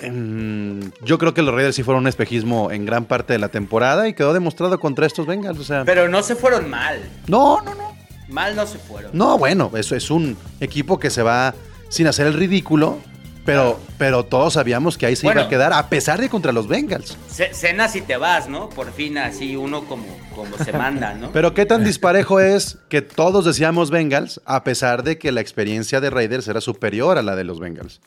[0.02, 3.50] em, yo creo que los Raiders sí fueron un espejismo en gran parte de la
[3.50, 5.60] temporada y quedó demostrado contra estos Bengals.
[5.60, 7.00] O sea, Pero no se fueron mal.
[7.28, 7.92] no, no, no.
[8.30, 9.12] Mal no se fueron.
[9.14, 11.54] No, bueno, eso es un equipo que se va
[11.90, 12.98] sin hacer el ridículo.
[13.46, 16.68] Pero, pero todos sabíamos que ahí se iba a quedar, a pesar de contra los
[16.68, 17.18] Bengals.
[17.28, 18.70] Ce- Cenas y te vas, ¿no?
[18.70, 21.32] Por fin, así uno como, como se manda, ¿no?
[21.34, 26.00] Pero qué tan disparejo es que todos decíamos Bengals, a pesar de que la experiencia
[26.00, 28.00] de Raiders era superior a la de los Bengals.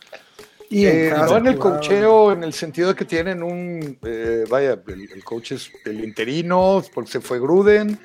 [0.70, 4.78] Y Eh, no en el cocheo, en el sentido de que tienen un, eh, vaya,
[4.86, 7.98] el, el coach es el interino, porque se fue Gruden,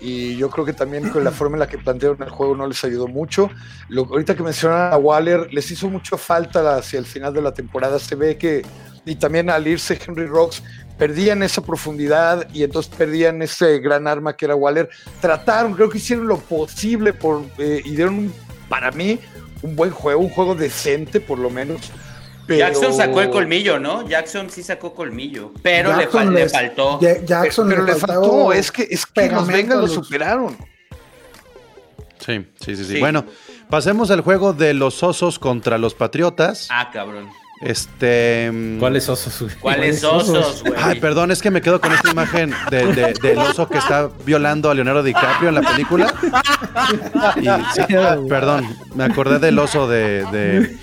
[0.00, 2.66] y yo creo que también con la forma en la que plantearon el juego no
[2.66, 3.50] les ayudó mucho.
[3.88, 7.52] Lo, ahorita que mencionan a Waller, les hizo mucho falta hacia el final de la
[7.52, 8.64] temporada, se ve que,
[9.04, 10.62] y también al irse Henry Rocks,
[10.98, 14.88] perdían esa profundidad y entonces perdían ese gran arma que era Waller.
[15.20, 18.32] Trataron, creo que hicieron lo posible por, eh, y dieron,
[18.68, 19.18] para mí,
[19.62, 21.92] un buen juego, un juego decente por lo menos.
[22.46, 24.06] Pero- Jackson sacó el colmillo, ¿no?
[24.08, 25.52] Jackson sí sacó colmillo.
[25.62, 26.98] Pero le, fal- le les- faltó.
[27.00, 30.56] Ja- Jackson pero le faltó, es que, es que los Bengals lo superaron.
[32.24, 32.92] Sí, sí, sí, sí.
[32.94, 33.00] Sí.
[33.00, 33.24] Bueno,
[33.70, 36.68] pasemos al juego de los osos contra los Patriotas.
[36.70, 37.28] Ah, cabrón.
[37.62, 38.50] Este.
[38.52, 39.40] mm, ¿cuáles osos?
[39.40, 39.54] güey?
[39.56, 40.62] ¿Cuáles osos?
[40.62, 40.74] güey?
[40.82, 44.10] Ay, perdón, es que me quedo con esta imagen de- de- del oso que está
[44.26, 46.12] violando a Leonardo DiCaprio en la película.
[47.36, 47.82] Y, sí,
[48.28, 50.76] perdón, me acordé del oso de, de,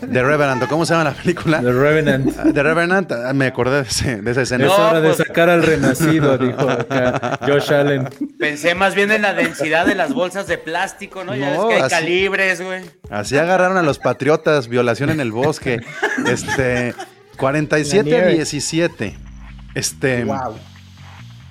[0.00, 0.62] de Revenant.
[0.64, 1.60] ¿o ¿Cómo se llama la película?
[1.60, 2.26] The Revenant.
[2.36, 4.64] De Revenant, ah, me acordé de, ese- de esa escena.
[4.64, 8.08] es No, hora de pues- sacar al renacido, dijo acá Josh Allen.
[8.38, 11.34] Pensé más bien en la densidad de las bolsas de plástico, ¿no?
[11.36, 12.82] Ya No, ves que hay así- calibres, güey.
[13.10, 15.80] Así agarraron a los patriotas, violación en el bosque.
[16.26, 16.94] Este,
[17.36, 18.34] 47 La a nieve.
[18.34, 19.16] 17.
[19.74, 20.56] Este, Wow.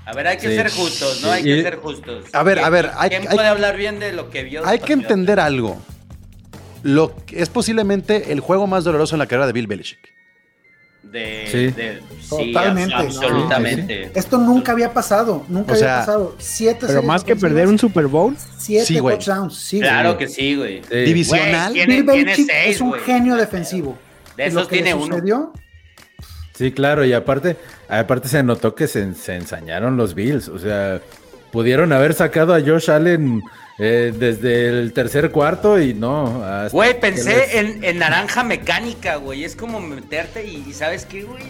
[0.07, 0.55] A ver, hay que Sí.
[0.55, 1.29] ser justos, ¿no?
[1.29, 2.25] Sí, Hay que y- ser justos.
[2.33, 4.65] A ver, ¿Quién- a ver, hay- ¿Quién hay- puede hablar bien de lo que vio?
[4.65, 5.81] hay que entender algo.
[6.83, 9.97] Lo que- es posiblemente el juego más doloroso en la carrera de Bill Belichick.
[11.01, 11.57] De, Sí.
[11.67, 14.11] de- sí, Totalmente, abs- absolutamente.
[14.15, 16.35] Esto nunca había pasado, nunca O había sea, pasado.
[16.39, 19.55] Siete Pero series más que perder un Super Bowl, siete Sí, touchdowns.
[19.55, 20.19] Sí, Claro güey.
[20.19, 20.81] que sí, güey.
[20.87, 20.95] Sí.
[20.97, 21.71] Divisional.
[21.71, 23.01] Güey, tiene- Bill tiene Belichick seis, es un güey.
[23.01, 23.97] genio defensivo.
[24.37, 25.53] De esos tiene uno.
[26.53, 27.57] Sí, claro, y aparte,
[27.89, 30.47] aparte se notó que se, se ensañaron los Bills.
[30.47, 31.01] O sea,
[31.51, 33.41] pudieron haber sacado a Josh Allen
[33.77, 36.41] eh, desde el tercer cuarto y no.
[36.71, 39.43] Güey, pensé les- en, en naranja mecánica, güey.
[39.43, 41.43] Es como meterte y, y ¿sabes qué, güey?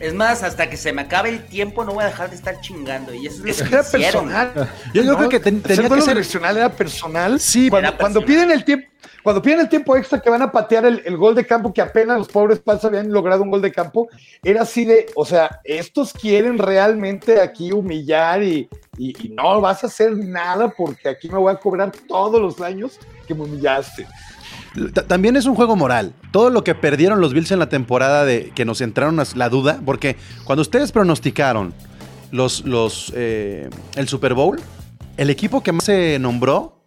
[0.00, 2.60] Es más, hasta que se me acabe el tiempo no voy a dejar de estar
[2.60, 3.14] chingando.
[3.14, 4.28] Y eso es Es lo que era hicieron.
[4.28, 4.70] personal.
[4.92, 6.14] Yo, creo que ten- tenía que ser.
[6.14, 7.38] direccional era personal.
[7.38, 8.88] Sí, cuando, era cuando piden el tiempo,
[9.28, 12.16] cuando piden el tiempo extra que van a patear el, gol de campo, que apenas
[12.16, 14.08] los pobres Pats habían logrado un gol de campo,
[14.42, 18.70] era así de, o sea, estos quieren realmente aquí humillar y,
[19.28, 23.34] no vas a hacer nada porque aquí me voy a cobrar todos los años que
[23.34, 24.06] me humillaste.
[24.94, 26.14] Ta- También es un juego moral.
[26.32, 29.82] Todo lo que perdieron los Bills en la temporada de que nos entraron la duda,
[29.84, 31.74] porque cuando ustedes pronosticaron
[32.30, 34.58] los, los, eh, el Super Bowl,
[35.18, 36.80] el equipo que más se nombró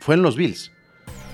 [0.00, 0.71] fue en los Bills.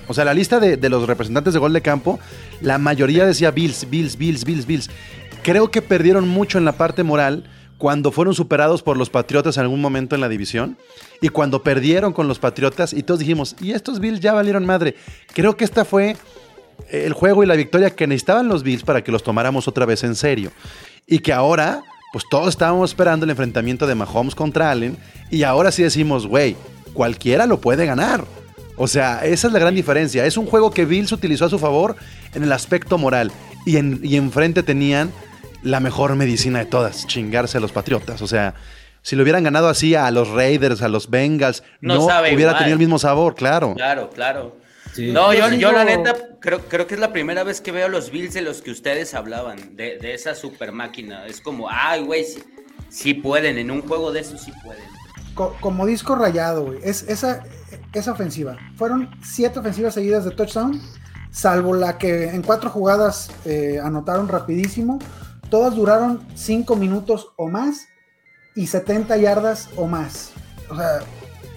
[0.09, 2.19] O sea, la lista de, de los representantes de gol de campo,
[2.59, 4.89] la mayoría decía Bills, Bills, Bills, Bills, Bills.
[5.43, 7.45] Creo que perdieron mucho en la parte moral
[7.77, 10.77] cuando fueron superados por los Patriotas en algún momento en la división
[11.21, 14.95] y cuando perdieron con los Patriotas y todos dijimos, y estos Bills ya valieron madre.
[15.33, 16.17] Creo que esta fue
[16.89, 20.03] el juego y la victoria que necesitaban los Bills para que los tomáramos otra vez
[20.03, 20.51] en serio.
[21.07, 24.97] Y que ahora, pues todos estábamos esperando el enfrentamiento de Mahomes contra Allen
[25.31, 26.57] y ahora sí decimos, güey,
[26.93, 28.25] cualquiera lo puede ganar.
[28.79, 30.25] O sea, esa es la gran diferencia.
[30.25, 31.95] Es un juego que Bills utilizó a su favor
[32.33, 33.31] en el aspecto moral
[33.65, 35.11] y, en, y enfrente tenían
[35.61, 38.21] la mejor medicina de todas, chingarse a los Patriotas.
[38.21, 38.55] O sea,
[39.01, 42.57] si lo hubieran ganado así a los Raiders, a los Bengals, No hubiera igual.
[42.57, 43.73] tenido el mismo sabor, claro.
[43.75, 44.57] Claro, claro.
[44.93, 45.11] Sí.
[45.11, 47.89] No, yo, Yo yo la neta creo, creo que es la primera vez que veo
[47.89, 51.25] los Bills de los que ustedes hablaban, de, de esa super máquina.
[51.27, 52.39] Es como, ay, güey, sí,
[52.89, 54.83] sí pueden, en un juego de esos sí pueden.
[55.35, 56.79] Co- como disco rayado, güey.
[56.83, 57.43] Es esa,
[57.93, 58.57] esa ofensiva.
[58.75, 60.79] Fueron siete ofensivas seguidas de touchdown,
[61.31, 64.99] salvo la que en cuatro jugadas eh, anotaron rapidísimo.
[65.49, 67.87] Todas duraron cinco minutos o más
[68.55, 70.31] y 70 yardas o más.
[70.69, 70.99] O sea,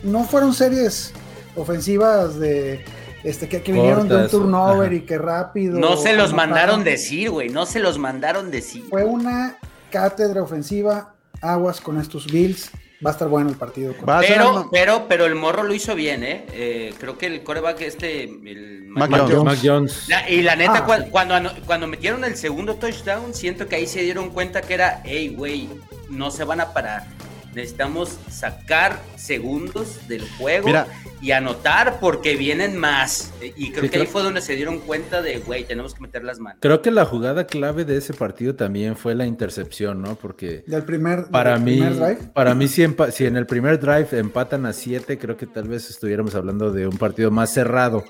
[0.02, 1.12] no fueron series
[1.56, 2.84] ofensivas de
[3.24, 4.94] este que, que vinieron de un turnover ajá.
[4.94, 5.78] y que rápido.
[5.78, 6.36] No se los anotaron.
[6.36, 8.84] mandaron decir, güey, no se los mandaron decir.
[8.88, 9.58] Fue una
[9.90, 11.14] cátedra ofensiva.
[11.40, 12.70] Aguas con estos Bills.
[13.04, 13.92] Va a estar bueno el partido.
[13.94, 16.46] Ser Pero, pero, pero el morro lo hizo bien, ¿eh?
[16.52, 19.34] Eh, creo que el coreback este, el Mac Mac Jones.
[19.34, 19.44] Jones.
[19.44, 20.08] Mac Jones.
[20.08, 20.84] La- y la neta, Ah.
[20.86, 25.00] cuan- cuando, cuando metieron el segundo touchdown, siento que ahí se dieron cuenta que era,
[25.04, 25.68] hey, güey,
[26.10, 27.06] no se van a parar.
[27.54, 30.86] Necesitamos sacar segundos del juego Mira.
[31.20, 33.30] y anotar porque vienen más.
[33.56, 36.24] Y creo Sí, que ahí fue donde se dieron cuenta de, güey, tenemos que meter
[36.24, 36.58] las manos.
[36.62, 40.14] Creo que la jugada clave de ese partido también fue la intercepción, ¿no?
[40.16, 42.18] Porque Del primer, para del mí, primer drive.
[42.32, 45.68] para mí si, empa- si en el primer drive empatan a 7, creo que tal
[45.68, 48.02] vez estuviéramos hablando de un partido más cerrado.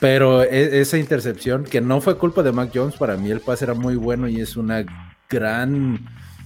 [0.00, 3.64] Pero e- esa intercepción, que no fue culpa de Mac Jones, para mí el pase
[3.64, 4.84] era muy bueno y es una
[5.30, 6.00] gran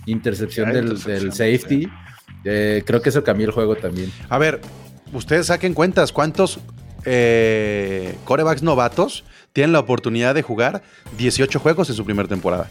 [0.07, 1.89] intercepción, Gran del, intercepción, del safety.
[2.45, 4.13] Eh, creo que eso cambió el juego también.
[4.29, 4.61] A ver,
[5.13, 6.61] ustedes saquen cuentas, ¿cuántos
[7.05, 10.83] eh, corebacks novatos tienen la oportunidad de jugar
[11.17, 12.71] 18 juegos en su primera temporada?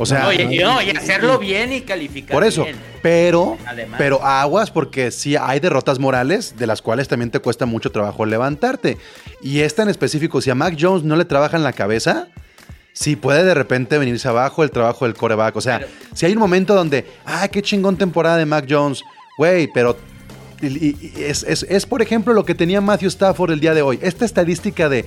[0.00, 2.76] O sea, No, y, y no, y hacerlo bien y calificar por eso, bien.
[3.02, 3.98] pero, Además.
[3.98, 8.24] pero aguas porque sí hay derrotas morales de las cuales también te cuesta mucho trabajo
[8.24, 8.96] levantarte.
[9.42, 12.28] Y esta en específico, si a Mac Jones no le trabaja en la cabeza,
[13.00, 15.54] sí puede de repente venirse abajo el trabajo del coreback.
[15.56, 19.02] O sea, Pero- si hay un momento donde, ah, qué chingón temporada de Mac Jones,
[19.36, 19.96] güey, pero
[20.60, 24.00] y- es, es- es, por ejemplo lo que tenía Matthew Stafford el día de hoy.
[24.02, 25.04] Esta estadística de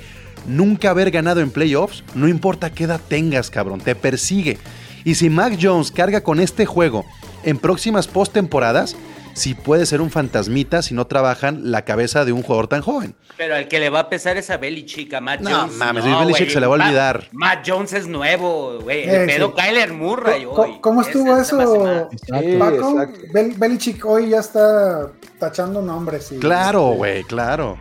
[0.48, 4.58] nunca haber ganado en playoffs, no importa qué edad tengas, cabrón, te persigue.
[5.04, 7.06] Y si Mac Jones carga con este juego
[7.44, 8.96] en próximas postemporadas,
[9.34, 13.16] sí puede ser un fantasmita si no trabajan la cabeza de un jugador tan joven.
[13.38, 15.76] Pero al que le va a pesar es a Belichick, a Matt No, Jones.
[15.78, 16.50] mames, Belichick güey.
[16.52, 17.28] se le va a olvidar.
[17.32, 19.00] Matt Jones es nuevo, güey.
[19.10, 19.62] Eh, El pedo sí.
[19.64, 20.78] Kyler Murray ¿Cómo, hoy.
[20.82, 22.10] cómo estuvo eso.
[22.12, 22.96] Sí, Paco?
[23.34, 25.08] Bel- Belichick hoy ya está
[25.40, 26.32] tachando nombres.
[26.32, 27.78] y- Claro, este, güey, claro.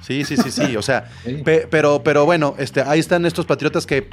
[0.00, 0.76] Sí, sí, sí, sí.
[0.76, 1.42] O sea, Sí.
[1.44, 4.08] pe- pero, pero bueno, este, ahí están estos patriotas que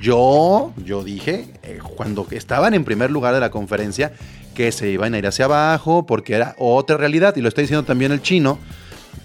[0.00, 4.12] yo, yo dije, eh, cuando estaban en primer lugar de la conferencia,
[4.54, 7.36] que se iban a ir hacia abajo porque era otra realidad.
[7.36, 8.58] Y lo está diciendo también el chino,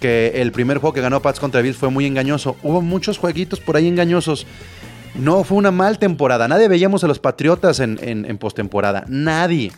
[0.00, 2.56] que el primer juego que ganó Pats contra Bills fue muy engañoso.
[2.62, 4.46] Hubo muchos jueguitos por ahí engañosos.
[5.14, 6.48] No fue una mal temporada.
[6.48, 9.04] Nadie veíamos a los Patriotas en, en, en postemporada.
[9.08, 9.72] Nadie.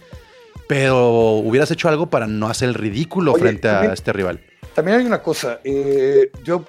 [0.67, 4.41] Pero hubieras hecho algo para no hacer el ridículo Oye, frente a este rival.
[4.75, 6.65] También hay una cosa, eh, yo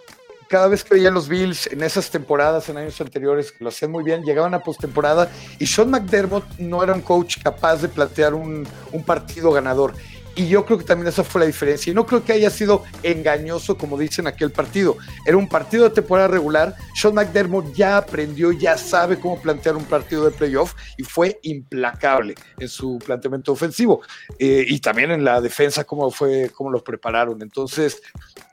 [0.47, 3.91] cada vez que veía los Bills en esas temporadas, en años anteriores, que lo hacían
[3.91, 5.29] muy bien, llegaban a postemporada
[5.60, 9.93] y Sean McDermott no era un coach capaz de plantear un, un partido ganador.
[10.35, 11.91] Y yo creo que también esa fue la diferencia.
[11.91, 14.97] Y no creo que haya sido engañoso, como dicen aquel partido.
[15.25, 16.75] Era un partido de temporada regular.
[16.93, 22.35] Sean McDermott ya aprendió, ya sabe cómo plantear un partido de playoff y fue implacable
[22.59, 24.01] en su planteamiento ofensivo.
[24.37, 27.41] Eh, y también en la defensa, cómo fue, cómo los prepararon.
[27.41, 28.01] Entonces,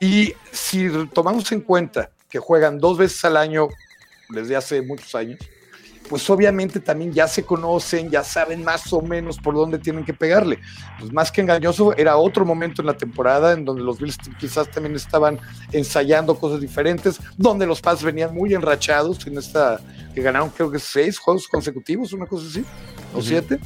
[0.01, 3.69] y si tomamos en cuenta que juegan dos veces al año
[4.29, 5.39] desde hace muchos años,
[6.13, 10.13] pues obviamente también ya se conocen, ya saben más o menos por dónde tienen que
[10.13, 10.59] pegarle.
[11.01, 14.71] Pues más que engañoso, era otro momento en la temporada en donde los Bills quizás
[14.71, 15.41] también estaban
[15.73, 19.81] ensayando cosas diferentes, donde los Pats venían muy enrachados en esta,
[20.15, 22.63] que ganaron creo que seis juegos consecutivos, una cosa así,
[23.15, 23.59] o siete.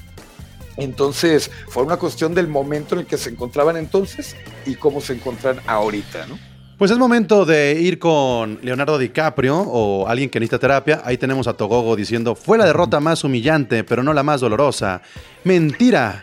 [0.76, 5.14] Entonces, fue una cuestión del momento en el que se encontraban entonces y cómo se
[5.14, 6.38] encuentran ahorita, ¿no?
[6.78, 11.00] Pues es momento de ir con Leonardo DiCaprio o alguien que necesita terapia.
[11.06, 15.00] Ahí tenemos a Togogo diciendo, fue la derrota más humillante, pero no la más dolorosa.
[15.44, 16.22] Mentira.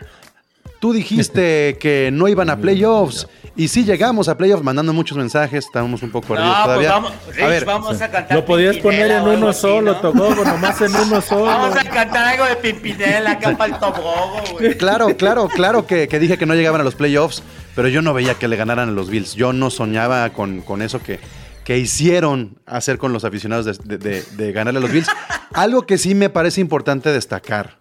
[0.84, 5.64] Tú dijiste que no iban a playoffs y sí llegamos a playoffs mandando muchos mensajes,
[5.64, 6.90] estábamos un poco No, pues todavía.
[6.90, 8.36] vamos, Rich, a ver, vamos a cantar.
[8.36, 10.00] Lo podías poner en uno así, solo, ¿no?
[10.02, 11.46] Togogo, nomás en uno solo.
[11.46, 14.76] Vamos a cantar algo de Pimpinela acá para el tobogo, güey.
[14.76, 17.42] claro, claro, claro que, que dije que no llegaban a los playoffs,
[17.74, 19.32] pero yo no veía que le ganaran a los Bills.
[19.36, 21.18] Yo no soñaba con, con eso que,
[21.64, 25.08] que hicieron hacer con los aficionados de, de- de- de ganarle a los Bills.
[25.54, 27.78] Algo que sí me parece importante destacar.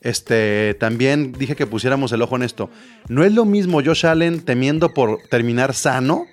[0.00, 2.70] Este, también dije que pusiéramos el ojo en esto.
[3.08, 6.26] No es lo mismo Josh Allen temiendo por terminar sano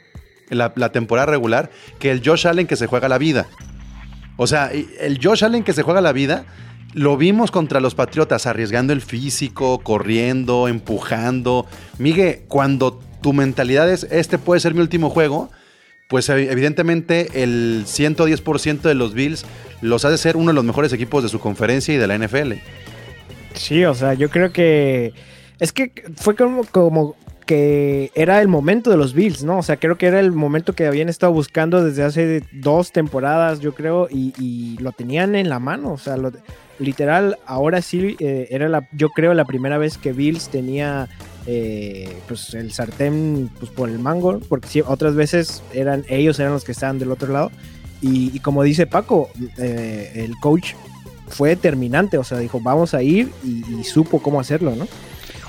[0.49, 3.47] la, la temporada regular que el Josh Allen que se juega la vida.
[4.37, 6.45] O sea, el Josh Allen que se juega la vida,
[6.93, 11.65] lo vimos contra los Patriotas, arriesgando el físico, corriendo, empujando.
[11.97, 15.49] Miguel, cuando tu mentalidad es, este puede ser mi último juego,
[16.07, 19.45] pues ev- evidentemente el 110% de los Bills
[19.81, 22.53] los hace ser uno de los mejores equipos de su conferencia y de la NFL.
[23.55, 25.13] Sí, o sea, yo creo que
[25.59, 27.15] es que fue como, como
[27.45, 29.59] que era el momento de los Bills, ¿no?
[29.59, 33.59] O sea, creo que era el momento que habían estado buscando desde hace dos temporadas,
[33.59, 36.31] yo creo, y, lo tenían en la mano, o sea, lo-
[36.79, 41.07] literal, ahora sí eh, era la, yo creo la primera vez que Bills tenía
[41.47, 46.51] eh, pues el sartén pues, por el mango, porque sí, otras veces eran ellos eran
[46.51, 47.51] los que estaban del otro lado.
[48.01, 50.73] Y, y como dice Paco, eh, el coach
[51.27, 54.87] fue determinante, o sea, dijo, vamos a ir y, supo cómo hacerlo, ¿no?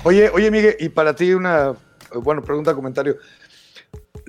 [0.03, 1.73] Oye, oye, Miguel, y para ti una,
[2.15, 3.17] bueno, pregunta, comentario.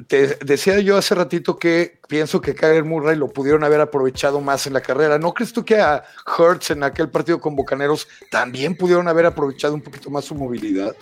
[0.06, 4.66] Te decía yo hace ratito que pienso que Kyler Murray lo pudieron haber aprovechado más
[4.66, 5.18] en la carrera.
[5.18, 6.04] ¿No crees tú que a
[6.38, 10.94] Hurts en aquel partido con Bocaneros también pudieron haber aprovechado un poquito más su movilidad?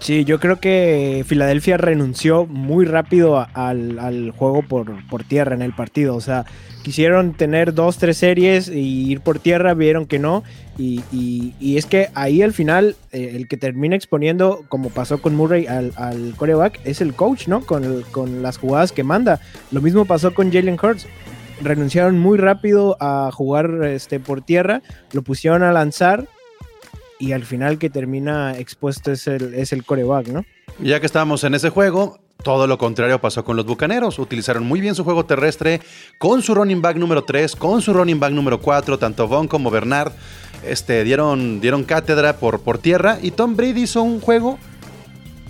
[0.00, 5.60] Sí, yo creo que Filadelfia renunció muy rápido al, al juego por, por tierra en
[5.62, 6.14] el partido.
[6.14, 6.44] O sea,
[6.84, 10.44] quisieron tener dos, tres series y ir por tierra, vieron que no.
[10.78, 15.34] Y, y- es que ahí al final, eh, el que termina exponiendo, como pasó con
[15.34, 17.62] Murray al, al coreback, es el coach, ¿no?
[17.66, 19.40] Con, con las jugadas que manda.
[19.72, 21.08] Lo mismo pasó con Jalen Hurts.
[21.60, 24.80] Renunciaron muy rápido a jugar este, por tierra,
[25.12, 26.28] lo pusieron a lanzar
[27.18, 30.44] y al final que termina expuesto es el, es el coreback, ¿no?
[30.80, 34.18] Ya que estábamos en ese juego, todo lo contrario pasó con los Bucaneros.
[34.18, 35.80] Utilizaron muy bien su juego terrestre
[36.18, 39.70] con su running back número 3, con su running back número 4, tanto Von como
[39.70, 40.12] Bernard
[40.64, 44.58] este, dieron, dieron cátedra por, por tierra y Tom Brady hizo un juego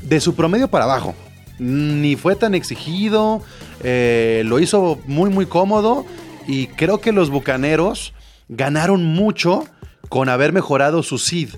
[0.02, 1.14] de su promedio para abajo.
[1.58, 3.42] Ni fue tan exigido,
[3.82, 6.06] eh, lo hizo muy muy cómodo
[6.46, 8.14] y creo que los Bucaneros
[8.48, 9.64] ganaron mucho
[10.08, 11.50] con haber mejorado su seed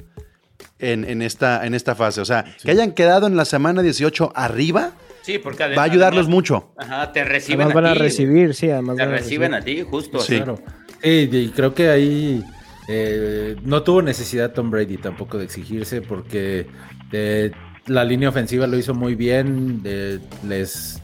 [0.78, 2.20] en, en esta, en esta fase.
[2.20, 6.28] O sea, que hayan quedado en la semana 18 arriba Sí, porque va a ayudarlos
[6.28, 6.72] mucho.
[6.76, 9.52] Ajá, te reciben Además a van a ti, recibir, sí, además Te van a reciben
[9.52, 9.78] recibir.
[9.80, 10.18] a ti, justo.
[10.20, 10.36] Sí.
[10.36, 10.58] Claro.
[11.02, 12.42] Sí, y creo que ahí
[12.88, 16.66] eh, no tuvo necesidad Tom Brady tampoco de exigirse porque
[17.12, 17.52] eh,
[17.86, 20.99] la línea ofensiva lo hizo muy bien, eh, les,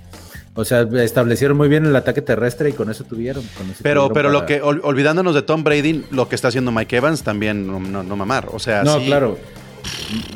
[0.57, 3.45] o sea, establecieron muy bien el ataque terrestre y con eso tuvieron.
[3.57, 6.49] con eso Pero, tuvieron pero lo que, ol- olvidándonos de Tom Brady, lo que está
[6.49, 8.49] haciendo Mike Evans también no, no- no mamar.
[8.53, 9.38] O sea, No, sí, claro.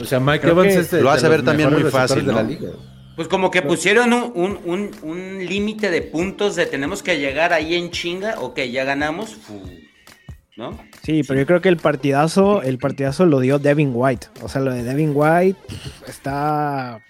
[0.00, 2.58] O sea, Mike Evans es de- lo de hace los ver también muy fácil, de.
[3.16, 7.52] Pues como que pusieron un, un, un- un límite de puntos de tenemos que llegar
[7.52, 9.36] ahí en chinga, ok, ya ganamos,
[10.56, 10.78] ¿no?
[11.02, 14.28] Sí, pero yo creo que el partidazo, el partidazo lo dio Devin White.
[14.42, 15.58] O sea, lo de Devin White
[16.06, 17.00] está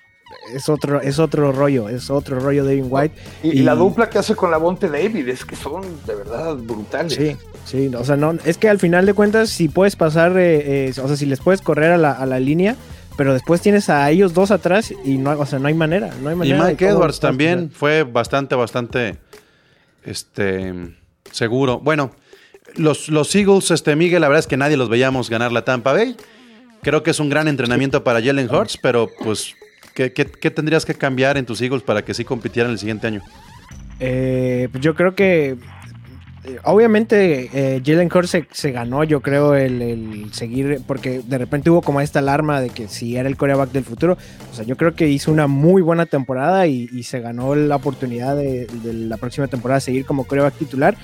[0.54, 3.14] es otro, es otro rollo, es otro rollo Devin White.
[3.42, 6.14] Y, y Y- la dupla que hace con la Bonte David es que son de
[6.14, 7.14] verdad brutales.
[7.14, 10.86] Sí, sí, o sea, no, es que al final de cuentas, si puedes pasar, eh,
[10.88, 12.76] eh, o sea, si les puedes correr a la, a la línea,
[13.16, 16.28] pero después tienes a ellos dos atrás y no, o sea, no hay manera, no
[16.30, 16.64] hay Y manera.
[16.64, 17.78] de Mike Edwards también pasar.
[17.78, 19.18] fue bastante, bastante
[20.04, 20.72] este,
[21.30, 21.78] seguro.
[21.80, 22.12] Bueno,
[22.76, 25.92] los, los Eagles, este, Miguel, la verdad es que nadie los veíamos ganar la Tampa
[25.92, 26.16] Bay.
[26.82, 29.54] Creo que es un gran entrenamiento para Jalen Hurts, pero pues
[29.94, 30.10] ¿Qué,
[30.50, 33.22] tendrías que cambiar en tus Eagles para que sí compitieran el siguiente año?
[33.98, 35.56] Eh, pues yo creo que
[36.44, 41.82] eh, obviamente eh, Jalen Hurts se, ganó, yo creo, el, seguir, porque de repente hubo
[41.82, 44.16] como esta alarma de que si era el coreback del futuro.
[44.50, 48.36] O sea, yo creo que hizo una muy buena temporada y, se ganó la oportunidad
[48.36, 50.96] de, la próxima temporada seguir como coreback titular.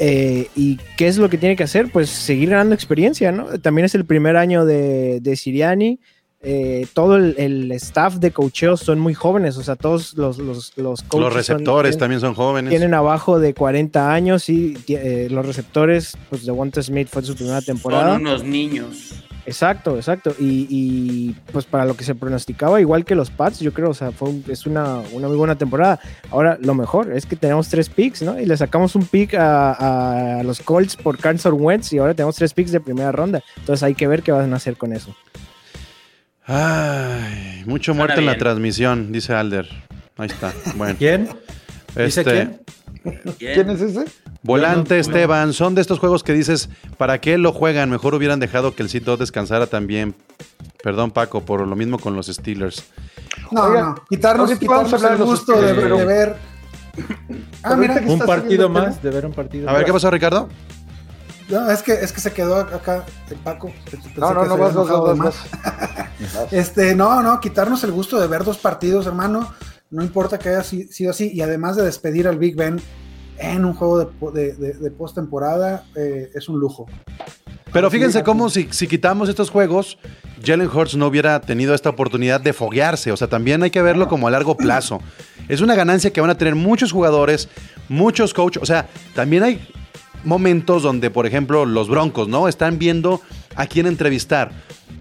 [0.00, 1.90] ¿Y qué es lo que tiene que hacer?
[1.92, 3.46] Pues seguir ganando experiencia, ¿no?
[3.60, 6.00] También es el primer año de Siriani.
[6.46, 10.72] Eh, todo el, el staff de cocheo son muy jóvenes, o sea, todos los, los,
[10.76, 12.70] los coaches Los son- receptores tienen- también son jóvenes.
[12.70, 17.34] tienen abajo de 40 años y eh, los receptores, pues de Wanta Smith fue su
[17.34, 18.12] primera temporada.
[18.14, 19.14] Son unos niños.
[19.46, 20.34] Exacto, exacto.
[20.38, 23.94] Y, y, pues para lo que se pronosticaba, igual que los Pats, yo creo, o
[23.94, 26.00] sea, fue un- es una, una muy buena temporada.
[26.30, 28.40] Ahora, lo mejor es que tenemos tres picks, ¿no?
[28.40, 32.36] Y le sacamos un pick a, a los Colts por Carson Wentz y ahora tenemos
[32.36, 33.42] tres picks de primera ronda.
[33.58, 35.14] Entonces hay que ver qué van a hacer con eso.
[36.46, 39.68] Ay, mucho Suena muerte en la transmisión, dice Alder.
[40.16, 40.52] Ahí está.
[40.76, 40.94] Bueno.
[40.98, 41.28] ¿Quién?
[41.96, 42.60] ¿Dice Este, quién?
[43.38, 44.04] ¿Quién es ese?
[44.42, 47.88] Volante, no- Esteban, son de estos juegos que dices, ¿para qué lo juegan?
[47.90, 50.14] Mejor hubieran dejado que el sitio descansara también.
[50.82, 52.84] Perdón, Paco, por lo mismo con los Steelers.
[53.50, 53.94] No, Oiga, no.
[54.08, 55.72] Quitarnos, vamos a quitarnos hablar el gusto de,
[56.04, 56.36] ver.
[57.62, 59.84] Ah, mira, Un partido más, de ver un partido A ver.
[59.84, 60.48] ¿qué pasó, Ricardo?
[61.48, 63.70] No, es que, es que se quedó acá el Paco.
[63.90, 65.34] Pensé No, no, que no, vas, vas, más.
[66.50, 69.52] Este, no, no, quitarnos el gusto de ver dos partidos, hermano.
[69.90, 71.30] No importa que haya si- sido así.
[71.34, 72.80] Y además de despedir al Big Ben
[73.38, 76.86] en un juego de, de, de- de postemporada, eh, es un lujo.
[77.72, 79.98] Pero fíjense cómo si, si quitamos estos juegos,
[80.44, 83.10] Jalen Hurts no hubiera tenido esta oportunidad de foguearse.
[83.12, 85.00] O sea, también hay que verlo como a largo plazo.
[85.48, 87.48] Es una ganancia que van a tener muchos jugadores,
[87.88, 88.62] muchos coaches.
[88.62, 89.68] O sea, también hay
[90.24, 92.48] momentos donde, por ejemplo, los Broncos, ¿no?
[92.48, 93.20] Están viendo
[93.56, 94.50] a quién entrevistar.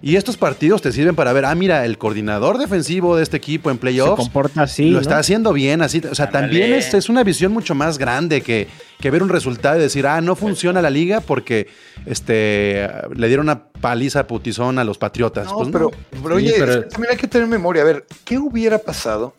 [0.02, 3.70] Y estos partidos te sirven para ver, ah, mira, el coordinador defensivo de este equipo
[3.70, 4.88] en Se playoffs comporta así.
[4.90, 5.00] lo ¿no?
[5.02, 6.02] está haciendo bien, así.
[6.10, 6.48] O sea, Ándale.
[6.48, 8.68] también es, es una visión mucho más grande que,
[9.00, 11.68] que ver un resultado y decir, ah, no funciona la liga porque
[12.06, 15.48] este, le dieron una paliza putizón a los Patriotas.
[15.48, 15.72] No, Pues no.
[15.72, 17.82] pero, pero Sí, oye, pero- es que también hay que tener memoria.
[17.84, 19.34] A ver, ¿qué hubiera pasado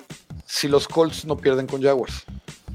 [0.47, 2.25] si los Colts no pierden con Jaguars?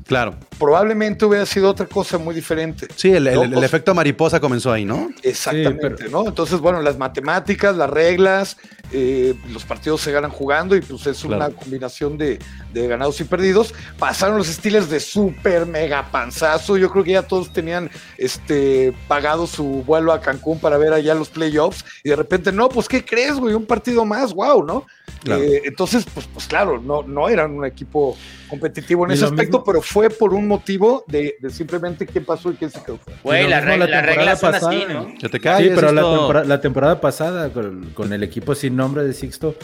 [0.05, 0.35] Claro.
[0.59, 2.87] Probablemente hubiera sido otra cosa muy diferente.
[2.95, 5.09] Sí, el, el- No, el efecto mariposa comenzó ahí, ¿no?
[5.23, 6.27] Exactamente, pero- ¿no?
[6.27, 8.57] Entonces, bueno, las matemáticas, las reglas,
[8.91, 12.39] eh, los partidos se ganan jugando y pues es una combinación de,
[12.73, 13.73] de ganados y perdidos.
[13.97, 16.75] Pasaron los Steelers de súper mega panzazo.
[16.75, 21.13] Yo creo que ya todos tenían este pagado su vuelo a Cancún para ver allá
[21.15, 23.53] los playoffs y de repente, no, pues ¿qué crees, güey?
[23.53, 24.85] Un partido más, wow, ¿no?
[25.23, 25.41] Claro.
[25.43, 28.17] Eh, entonces, pues, pues claro, no, no eran un equipo
[28.49, 32.19] competitivo en Y ese aspecto, mismo- pero fue por un motivo de, de simplemente qué
[32.19, 32.99] pasó y quién se quedó.
[33.23, 34.93] Güey, la la las temporada reglas son así, pasada.
[34.93, 35.13] ¿no?
[35.17, 35.71] Que te Sí, calles.
[35.75, 39.55] pero la, esto- tempora- la temporada pasada con, con el equipo sin nombre de Sixto,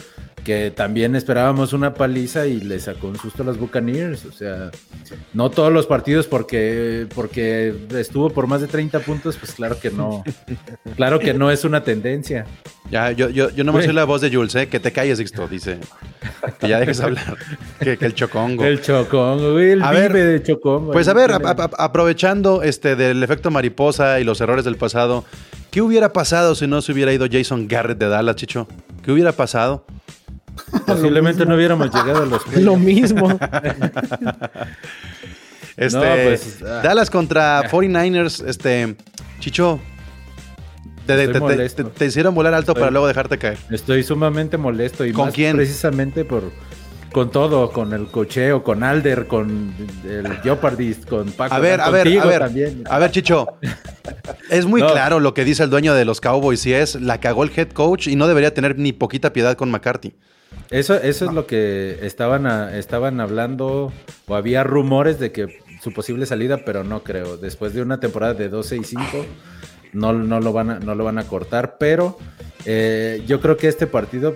[0.46, 4.24] que también esperábamos una paliza y le sacó un susto a los Buccaneers.
[4.26, 4.70] O sea,
[5.34, 9.90] no todos los partidos porque, porque estuvo por más de 30 puntos, pues claro que
[9.90, 10.22] no.
[10.96, 12.46] claro que no es una tendencia.
[12.92, 14.68] Ya, yo, yo, yo no me soy la voz de Jules, ¿eh?
[14.68, 15.78] Que te calles, Sixto, dice.
[16.60, 17.36] Que ya dejes hablar.
[17.80, 18.64] Que, que el chocongo.
[18.64, 20.92] El Chocón, güey, el A ver, de Chocón.
[20.92, 25.24] Pues a ver, a- a- aprovechando este del efecto mariposa y los errores del pasado,
[25.72, 28.68] ¿qué hubiera pasado si no se hubiera ido Jason Garrett de Dallas, Chicho?
[29.02, 29.84] ¿Qué hubiera pasado?
[30.86, 33.38] Posiblemente no hubiéramos llegado a los Lo mismo.
[35.76, 36.80] Este, No, pues, ah.
[36.82, 38.96] Dallas contra 49ers, este,
[39.40, 39.78] Chicho,
[41.06, 41.84] te, te- Estoy te- molesto.
[41.86, 43.58] te- te hicieron volar alto Estoy- para luego dejarte caer.
[43.70, 45.54] Estoy sumamente molesto y ¿Con más quién?
[45.56, 46.44] precisamente por
[47.12, 49.74] con todo, con el cocheo, con Alder, con
[50.06, 51.54] el Jeopardist, con Paco.
[51.54, 52.84] A ver, a ver, a ver, también.
[52.90, 53.46] a ver, Chicho.
[54.50, 54.90] Es muy No.
[54.92, 57.68] claro lo que dice el dueño de los Cowboys y es la cagó el head
[57.70, 60.14] coach y no debería tener ni poquita piedad con McCarthy.
[60.70, 63.92] Eso, eso es lo que estaban, a- estaban hablando,
[64.26, 67.36] o había rumores de que su posible salida, pero no creo.
[67.36, 69.02] Después de una temporada de 12 y 5,
[69.92, 72.18] no, no, lo, van a, no lo van a cortar, pero
[72.64, 74.34] eh, yo creo que este partido,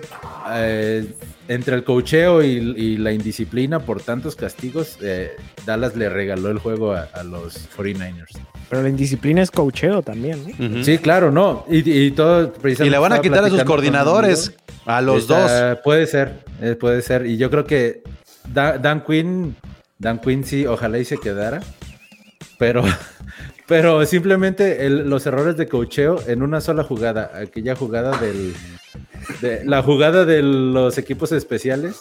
[0.53, 1.13] eh,
[1.49, 5.31] entre el cocheo y, y la indisciplina por tantos castigos, eh,
[5.65, 8.39] Dallas le regaló el juego a, a los 49ers.
[8.71, 10.39] Pero la indisciplina es cocheo también.
[10.57, 10.81] Ujú.
[10.83, 11.65] Sí, claro, no.
[11.69, 14.55] Y, y todo Y le van a quitar a sus coordinadores,
[14.85, 15.51] a los dos.
[15.83, 17.25] Puede ser, eh, puede ser.
[17.25, 18.01] Y yo creo que
[18.47, 19.57] Da- Dan Quinn,
[19.99, 21.59] Dan Quinn sí, ojalá y se quedara.
[22.57, 22.81] Pero,
[23.67, 28.53] pero simplemente el- los errores de cocheo en una sola jugada, aquella jugada del,
[29.41, 31.97] de, la jugada de los equipos especiales,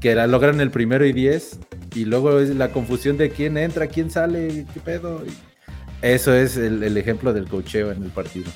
[0.00, 1.58] que la logran el primero y diez,
[1.94, 5.22] y luego es la confusión de quién entra, quién sale, qué pedo.
[5.24, 5.53] y
[6.12, 8.50] eso es el, el ejemplo del cocheo en el partido.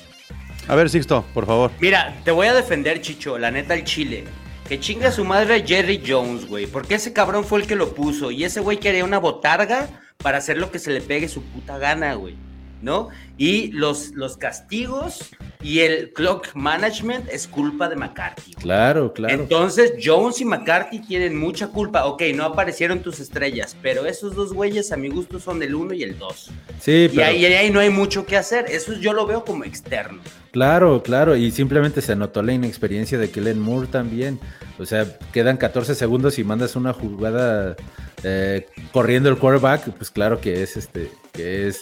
[0.67, 1.71] A ver, Sixto, por favor.
[1.79, 4.25] Mira, te voy a defender, Chicho, la neta, el Chile.
[4.67, 6.67] Que chinga su madre Jerry Jones, güey.
[6.67, 8.29] Porque ese cabrón fue el que lo puso.
[8.29, 11.79] Y ese güey quería una botarga para hacer lo que se le pegue su puta
[11.79, 12.35] gana, güey.
[12.83, 13.09] ¿No?
[13.35, 15.31] Y los, los castigos
[15.61, 18.53] y el clock management es culpa de McCarthy.
[18.53, 18.63] güey.
[18.63, 19.33] Claro, claro.
[19.33, 22.05] Entonces, Jones y McCarthy tienen mucha culpa.
[22.05, 25.93] Ok, no aparecieron tus estrellas, pero esos dos güeyes a mi gusto son el uno
[25.93, 26.49] y el dos.
[26.79, 28.65] sí, Y pero ahí, ahí no hay mucho que hacer.
[28.69, 30.21] Eso yo lo veo como externo.
[30.51, 31.35] claro, claro.
[31.35, 34.39] Y simplemente se notó la inexperiencia de Kellen Moore también.
[34.79, 37.75] O sea, quedan 14 segundos y mandas una jugada
[38.23, 41.81] eh, corriendo el quarterback, pues claro que es este, que es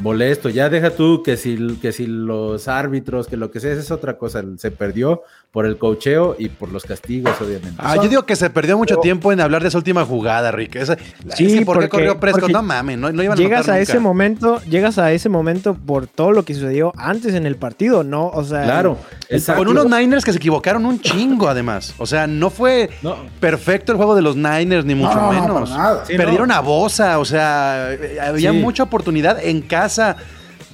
[0.00, 0.48] molesto.
[0.48, 3.90] Ya deja tú que si, que si los árbitros, que lo que sea, esa es
[3.90, 4.42] otra cosa.
[4.58, 5.22] Se perdió
[5.52, 7.76] por el cocheo y por los castigos, obviamente.
[7.78, 10.76] Ah, yo digo que se perdió mucho tiempo en hablar de esa última jugada, Rick.
[10.76, 10.96] Esa,
[11.34, 12.50] Sí, es que ¿por qué porque- corrió Prescott?
[12.50, 13.80] No mames, no, no iban a llegas a nunca.
[13.82, 18.04] ese momento, llegas a ese momento por todo lo que sucedió antes en el partido,
[18.04, 18.26] ¿no?
[18.28, 18.98] O sea, Claro,
[19.30, 19.42] el.
[19.42, 21.94] Con unos Niners que se equivocaron un chingo, además.
[21.96, 23.16] O sea, no fue No.
[23.40, 25.70] perfecto el juego de los Niners, ni mucho no, no, menos.
[25.70, 26.04] nada.
[26.04, 26.54] Sí, Perdieron no.
[26.54, 28.58] a Bosa, o sea, eh, había Sí.
[28.58, 30.16] mucha oportunidad en casa.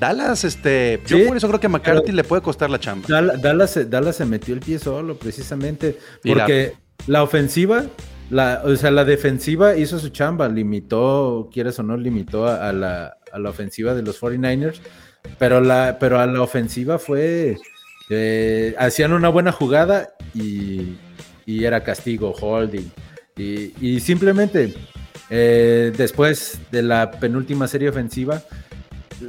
[0.01, 3.07] Dallas, este, yo por eso creo que a McCarthy le puede costar la chamba.
[3.09, 5.99] Dal- Dallas, se- Dallas se metió el pie solo, precisamente.
[6.25, 6.73] La- Porque
[7.07, 7.85] la, ofensiva,
[8.31, 12.73] la, o sea, la defensiva hizo su chamba, limitó, quieres o no, limitó a, a
[12.73, 14.81] la, a la ofensiva de los 49ers.
[15.39, 17.57] Pero, la, pero a la ofensiva fue.
[18.11, 20.97] eh, hacían una buena jugada y,
[21.47, 22.91] y era castigo, holding.
[23.37, 24.75] Y, y simplemente
[25.31, 28.43] eh, después de la penúltima serie ofensiva,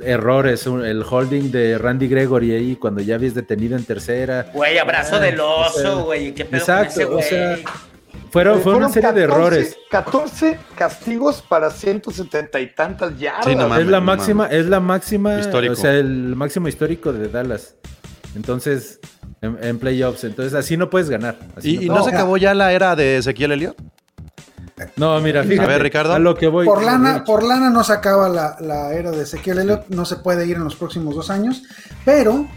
[0.03, 4.47] errores, un- el holding de Randy Gregory ahí cuando ya habías detenido en tercera.
[4.53, 6.33] Güey, abrazo Ah, del o sea, oso, güey.
[6.33, 7.65] ¿Qué pedo exacto, con ese o sea,
[8.31, 9.77] Fueron, fue una serie de 14 errores.
[9.91, 13.45] 14 castigos para 170 y tantas yardas.
[13.45, 13.85] Sí, no mames.
[13.85, 15.73] es la no máxima, es la máxima, Histórico.
[15.73, 17.75] o sea, el máximo histórico de Dallas.
[18.35, 18.99] Entonces,
[19.41, 20.23] en, en playoffs.
[20.23, 21.37] Entonces, así no puedes ganar.
[21.55, 23.77] así ¿Y, y no se acabó ya la era de Ezequiel Elliott?
[24.95, 25.67] No, mira, fíjate.
[25.67, 26.13] ver, Ricardo.
[26.13, 26.65] A lo que voy.
[26.65, 30.17] Por lana, por lana no se acaba la, la era de Ezequiel Elliott, no se
[30.17, 31.63] puede ir en los próximos dos años,
[32.05, 32.47] pero,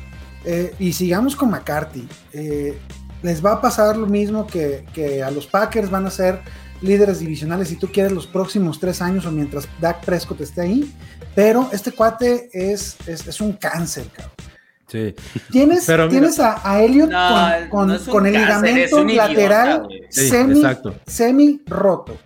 [0.45, 2.79] eh, y sigamos con McCarthy, eh,
[3.23, 6.41] les va a pasar lo mismo que, que a los Packers, van a ser
[6.83, 10.95] líderes divisionales si tú quieres los próximos tres años o mientras Dak Prescott esté ahí,
[11.35, 14.46] pero este cuate es, es, es un cáncer, cabrón.
[14.89, 15.15] Sí.
[15.51, 18.35] Tienes, Pero mira- tienes a, a Elliott No, con, con- no es un con el
[18.35, 19.89] cáncer, ligamento idiota, lateral.
[20.11, 20.63] Sí, semi,
[21.07, 22.17] semi roto.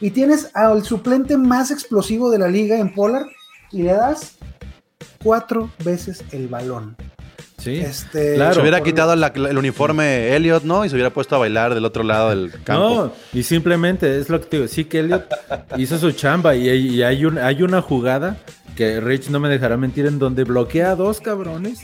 [0.00, 3.26] Y tienes al suplente más explosivo de la liga en Pollard
[3.72, 4.36] y le das
[5.22, 6.96] cuatro veces el balón.
[7.58, 7.78] Sí.
[7.78, 8.54] Este, Claro.
[8.54, 10.84] se hubiera quitado la- el uniforme Elliott, ¿no?
[10.84, 13.06] Y se hubiera puesto a bailar del otro lado del campo.
[13.06, 14.68] No, y simplemente es lo que te digo.
[14.68, 15.26] Sí, que Elliot
[15.76, 18.36] hizo su chamba y, y hay, un, hay una jugada
[18.76, 21.80] que Rich no me dejará mentir en donde bloquea a dos cabrones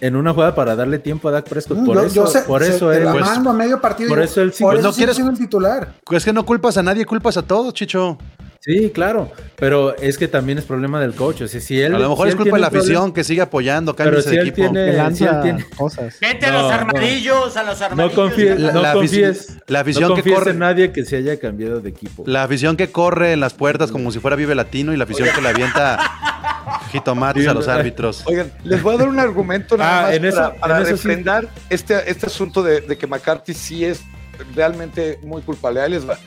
[0.00, 1.84] en una jugada para darle tiempo a Dak Prescott.
[1.84, 3.04] Por yo- eso, yo sé- por se- eso te él.
[3.04, 4.08] la pues, mando a medio partido.
[4.08, 5.94] y por eso él sí- pues no quieres- el titular.
[6.10, 8.16] Es que no culpas a nadie, culpas a todos, Chicho.
[8.62, 11.40] Sí, claro, pero es que también es problema del coach.
[11.40, 13.40] O sea, si él, A lo mejor si es culpa de la afición que sigue
[13.40, 14.54] apoyando, Pero cámbiese si equipo.
[14.56, 16.16] tiene- que si lanza él tiene- cosas.
[16.20, 16.78] Vete a No, los no.
[16.78, 18.14] armadillos, a los No armadillos.
[18.14, 21.38] confíes, La- no la confíes, la afición no que corre- en nadie que se haya
[21.38, 22.22] cambiado de equipo.
[22.26, 25.28] La afición que corre en las puertas como si fuera Vive Latino y la afición
[25.34, 25.98] que le avienta
[26.92, 28.24] jitomates a los árbitros.
[28.26, 30.84] Oigan, les voy a dar un argumento nada Ah, más en eso- para, para en
[30.84, 30.90] sí.
[30.92, 34.02] refrendar este, este asunto de, de que McCarthy sí es
[34.54, 35.80] realmente muy culpable.
[35.80, 36.18] Ahí les va.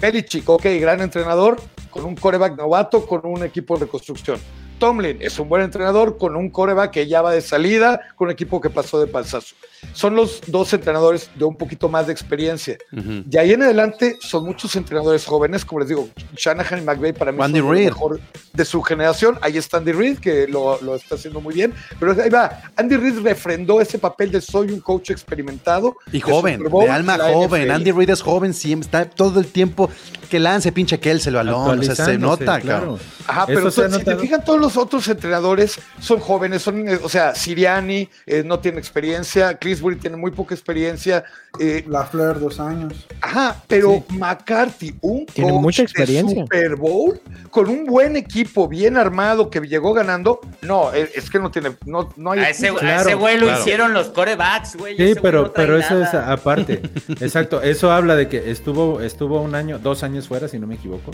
[0.00, 4.38] Belichick, ok, gran entrenador, con un coreback novato, con un equipo de reconstrucción.
[4.78, 8.32] Tomlin es un buen entrenador con un coreback que ya va de salida, con un
[8.32, 9.54] equipo que pasó de panzazo.
[9.92, 12.76] Son los dos entrenadores de un poquito más de experiencia.
[12.92, 13.22] Ujú.
[13.24, 17.30] De ahí en adelante son muchos entrenadores jóvenes, como les digo, Shanahan y McVay para
[17.30, 17.84] mí Andy son lo Reid.
[17.84, 18.20] mejor
[18.52, 19.38] de su generación.
[19.40, 21.72] Ahí está Andy Reid, que lo, lo está haciendo muy bien.
[22.00, 25.96] Pero ahí va, Andy Reid refrendó ese papel de soy un coach experimentado.
[26.08, 27.62] Y de joven, Bowl, de alma joven.
[27.62, 27.70] NFL.
[27.70, 29.88] Andy Reid es joven, siempre está todo el tiempo
[30.28, 31.78] que lance pinche que él se el balón.
[31.78, 32.98] O sea, se nota, claro.
[33.26, 36.98] Ajá, Eso pero se si te fijan, todos los otros entrenadores son jóvenes, son, eh,
[37.02, 41.24] o sea, Siriani eh, no tiene experiencia, Clisbury tiene muy poca experiencia,
[41.58, 43.06] eh, La Fleur, dos años.
[43.20, 46.42] Ajá, pero McCarthy, un Tiene coach mucha de experiencia.
[46.42, 51.38] Super Bowl con un buen equipo bien armado que llegó ganando, no, es, es que
[51.38, 52.40] no tiene, no, no hay.
[52.40, 53.60] A ese, a Claro, ese güey lo claro.
[53.60, 54.96] hicieron los corebacks, güey.
[54.96, 56.82] Sí, pero, no pero eso es aparte.
[57.20, 57.62] Exacto.
[57.62, 61.10] Eso habla de que estuvo, estuvo un año, dos años fuera, si no me equivoco.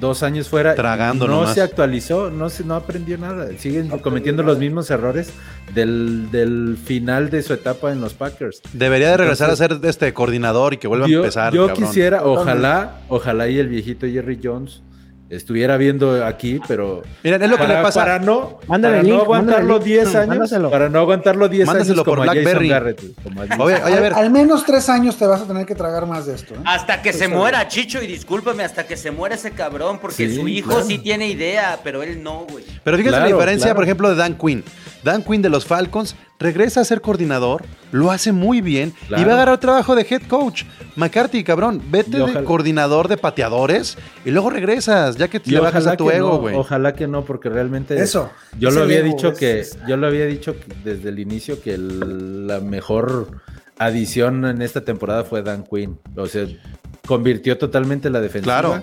[0.00, 0.74] Dos años fuera.
[0.74, 1.54] Tragando No nomás.
[1.54, 3.48] se actualizó, no se, no aprendió nada.
[3.58, 5.30] Siguen cometiendo los mismos errores
[5.74, 8.62] del, del final de su etapa en los Packers.
[8.72, 11.52] Debería de regresar a ser este coordinador y que vuelva a empezar.
[11.52, 11.86] yo cabrón.
[11.86, 14.80] quisiera, ojalá, ojalá y el viejito Jerry Jones
[15.30, 18.00] estuviera viendo aquí, pero Miren, es lo que para, le pasa.
[18.00, 19.84] para no, Mándale para no link, mándale aguantarlo el link.
[19.86, 20.70] 10 años, Mándaselo.
[20.70, 22.68] para no aguantarlo 10 años Mándaselo como por Blackberry.
[22.68, 24.12] Garrett, como a oye, a ver.
[24.12, 26.54] Al, al menos tres años te vas a tener que tragar más de esto.
[26.54, 26.58] ¿eh?
[26.64, 30.28] Hasta que se Pues, muera Chicho, y discúlpame, hasta que se muera ese cabrón, porque
[30.28, 30.84] Sí, su hijo claro.
[30.84, 32.64] sí tiene idea, pero él no, güey.
[32.84, 33.76] Pero fíjense la diferencia, claro.
[33.76, 34.64] por ejemplo, de Dan Quinn.
[35.04, 39.32] Dan Quinn de los Falcons regresa a ser coordinador, lo hace muy bien y va
[39.32, 40.64] a agarrar trabajo de head coach.
[40.96, 45.50] McCarthy, cabrón, vete Y de ojalá- coordinador de pateadores y luego regresas, ya que Y
[45.50, 46.54] le bajas a tu ego, no, güey.
[46.56, 49.96] Ojalá que no, porque realmente Eso, yo lo había ego, dicho es- que es- yo
[49.96, 50.54] lo había dicho
[50.84, 53.28] desde el inicio que el- la mejor
[53.78, 55.98] adición en esta temporada fue Dan Quinn.
[56.16, 56.46] O sea,
[57.06, 58.60] convirtió totalmente la defensiva.
[58.60, 58.82] Claro.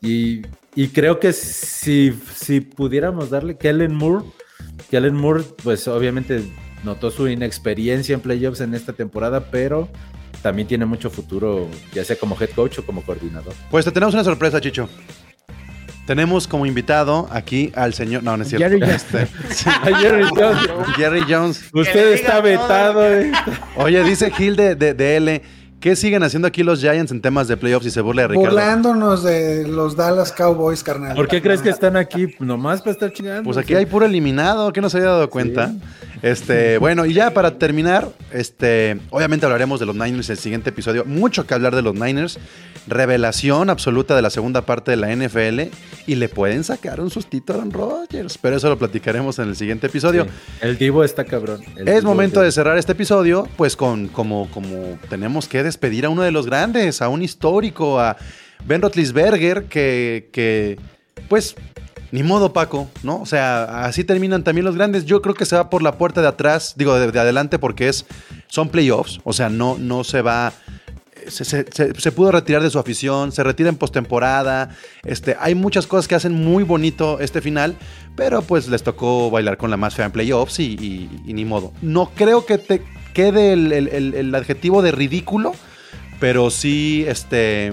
[0.00, 0.42] Y,
[0.74, 4.24] y creo que si, si pudiéramos darle Kellen Moore,
[4.90, 6.42] Kellen Moore, pues obviamente
[6.84, 9.88] notó su inexperiencia en playoffs en esta temporada, pero
[10.42, 13.54] también tiene mucho futuro, ya sea como head coach o como coordinador.
[13.70, 14.88] Pues te tenemos una sorpresa, Chicho.
[16.06, 18.24] Tenemos como invitado aquí al señor.
[18.24, 18.66] No, no es cierto.
[18.68, 19.04] Jerry Jones.
[19.04, 19.70] Este, sí,
[20.00, 20.58] Jerry Jones,
[20.96, 21.70] Jerry Jones.
[21.72, 23.06] Usted está vetado.
[23.08, 23.30] eh.
[23.76, 25.42] Oye, dice Gil de, de, de L.
[25.82, 28.50] ¿Qué siguen haciendo aquí los Giants en temas de playoffs y se burla de Ricardo?
[28.50, 31.16] Burlándonos de los Dallas Cowboys, carnal.
[31.16, 32.28] ¿Por qué crees que están aquí?
[32.38, 33.42] Nomás para estar chingando.
[33.42, 35.72] Pues aquí hay puro eliminado, que no se había dado cuenta.
[36.22, 40.70] Este, bueno, y ya para terminar, este, obviamente hablaremos de los Niners en el siguiente
[40.70, 41.04] episodio.
[41.04, 42.38] Mucho que hablar de los Niners.
[42.86, 45.74] Revelación absoluta de la segunda parte de la NFL.
[46.06, 48.38] Y le pueden sacar un sustito a Aaron Rodgers.
[48.38, 50.24] Pero eso lo platicaremos en el siguiente episodio.
[50.24, 50.30] Sí.
[50.60, 51.60] El Divo está cabrón.
[51.76, 56.08] El Es momento de cerrar este episodio, pues con como, como tenemos que despedir a
[56.08, 58.16] uno de los grandes, a un histórico, a
[58.64, 60.78] Ben Roethlisberger, que, que
[61.28, 61.56] pues
[62.12, 63.20] ni modo Paco, ¿no?
[63.20, 65.04] O sea, así terminan también los grandes.
[65.06, 67.88] Yo creo que se va por la puerta de atrás, digo, de, de adelante, porque
[67.88, 68.04] es
[68.46, 70.52] son playoffs, o sea, no, no se va.
[71.28, 71.64] Se,
[72.12, 74.70] pudo retirar de su afición, se retira en postemporada.
[75.04, 77.76] Este, hay muchas cosas que hacen muy bonito este final,
[78.16, 81.72] pero pues les tocó bailar con la más fea en playoffs y, ni modo.
[81.80, 82.82] No creo que te
[83.14, 85.52] quede el- el adjetivo de ridículo,
[86.18, 87.72] pero sí este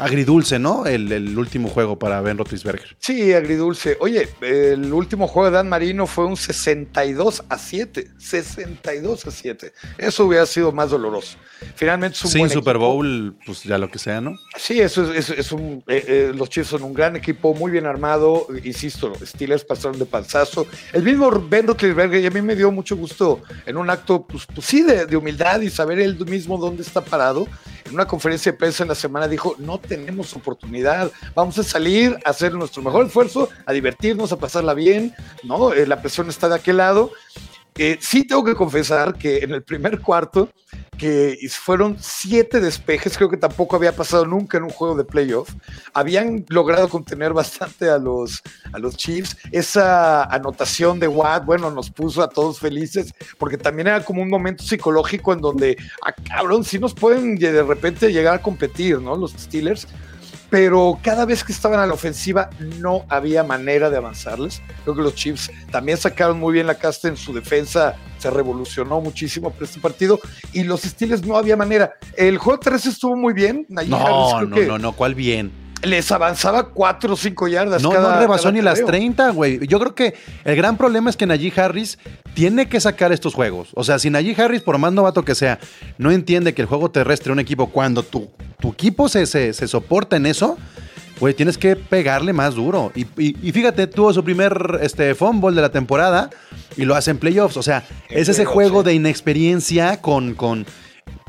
[0.00, 0.86] agridulce, ¿no?
[0.86, 2.96] El, el último juego para Ben Roethlisberger.
[2.98, 3.96] Sí, agridulce.
[4.00, 8.08] Oye, el último juego de Dan Marino fue un 62 a 7.
[8.18, 9.72] 62 a 7.
[9.98, 11.36] Eso hubiera sido más doloroso.
[11.76, 12.92] Finalmente es un Sin buen Super equipo.
[12.94, 14.32] Bowl, pues ya lo que sea, ¿no?
[14.56, 15.84] Sí, eso es, es- es un.
[15.86, 18.46] eh, eh, los Chiefs son un gran equipo, muy bien armado.
[18.64, 20.66] Insisto, los Steelers pasaron de panzazo.
[20.92, 24.46] El mismo Ben Roethlisberger, y a mí me dio mucho gusto en un acto, pues,
[24.54, 27.46] pues sí, de, de humildad y saber él mismo dónde está parado.
[27.84, 32.16] En una conferencia de prensa en la semana dijo: No tenemos oportunidad, vamos a salir
[32.24, 35.12] a hacer nuestro mejor esfuerzo, a divertirnos, a pasarla bien.
[35.42, 35.72] ¿no?
[35.72, 37.10] Eh, la presión está de aquel lado.
[37.76, 40.48] Eh, sí tengo que confesar que en el primer cuarto,
[41.00, 45.54] que fueron siete despejes, creo que tampoco había pasado nunca en un juego de playoff,
[45.94, 49.34] habían logrado contener bastante a los, a los Chiefs.
[49.50, 54.28] Esa anotación de Watt, bueno, nos puso a todos felices, porque también era como un
[54.28, 59.16] momento psicológico en donde, ah, cabrón, sí nos pueden de repente llegar a competir, ¿no?
[59.16, 59.88] Los Steelers
[60.50, 64.60] pero cada vez que estaban a la ofensiva no había manera de avanzarles.
[64.82, 69.00] Creo que los Chiefs también sacaron muy bien la casta en su defensa, se revolucionó
[69.00, 70.20] muchísimo por este partido
[70.52, 71.94] y los Steelers no había manera.
[72.16, 73.66] El juego terrestre estuvo muy bien.
[73.74, 75.59] Harris No, creo no, que no, no, ¿cuál bien?
[75.82, 77.82] Les avanzaba 4 o 5 yardas.
[77.82, 78.86] No, cada- no rebasó ni las acarreo.
[78.88, 79.66] 30, güey.
[79.66, 80.14] Yo creo que
[80.44, 81.98] el gran problema es que Najee Harris
[82.34, 83.68] tiene que sacar estos juegos.
[83.74, 85.58] O sea, si Najee Harris, por más novato que sea,
[85.96, 89.54] no entiende que el juego terrestre de un equipo, cuando tu, tu equipo se, se,
[89.54, 90.58] se soporta en eso,
[91.18, 92.92] güey, tienes que pegarle más duro.
[92.94, 96.28] Y, y- y fíjate, tuvo su primer este, fumble de la temporada
[96.76, 97.56] y lo hace en playoffs.
[97.56, 100.66] O sea, es ese juego de inexperiencia con, con...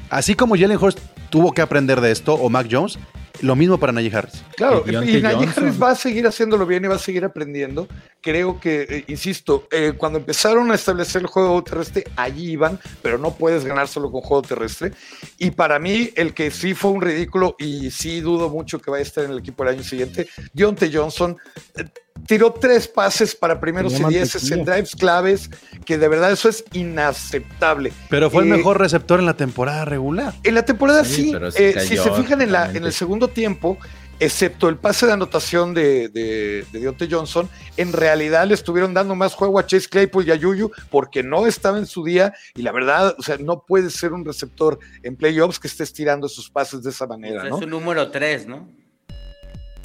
[0.09, 0.99] Así como Jalen Hurst
[1.29, 2.99] tuvo que aprender de esto, o Mac Jones,
[3.41, 4.43] lo mismo para Najee Harris.
[4.55, 5.47] Claro, Y y, Najee.
[5.55, 7.87] Harris va a seguir haciéndolo bien y va a seguir aprendiendo.
[8.21, 13.17] Creo que, eh, insisto, eh, cuando empezaron a establecer el juego terrestre, allí iban, pero
[13.17, 14.91] no puedes ganar solo con juego terrestre.
[15.37, 19.01] Y para mí, el que sí fue un ridículo y sí dudo mucho que vaya
[19.03, 21.37] a estar en el equipo el año siguiente, Deontay Johnson.
[21.77, 21.85] eh,
[22.27, 25.49] Tiró tres pases para primeros y dieces en drives claves,
[25.85, 27.91] que de verdad eso es inaceptable.
[28.09, 30.33] Pero fue el Eh, mejor receptor en la temporada regular.
[30.43, 32.65] En la temporada Sí, sí, pero se eh, cayó si se fijan en, la, en
[32.67, 32.87] totalmente.
[32.87, 33.77] el segundo tiempo,
[34.19, 39.15] excepto el pase de anotación de, de, de Deontay Johnson, en realidad le estuvieron dando
[39.15, 42.61] más juego a Chase Claypool y a Yuyu porque no estaba en su día y
[42.61, 46.49] la verdad, o sea, no puede ser un receptor en playoffs que esté estirando sus
[46.51, 47.57] pases de esa manera, Es ¿no?
[47.57, 48.69] un número 3, ¿no?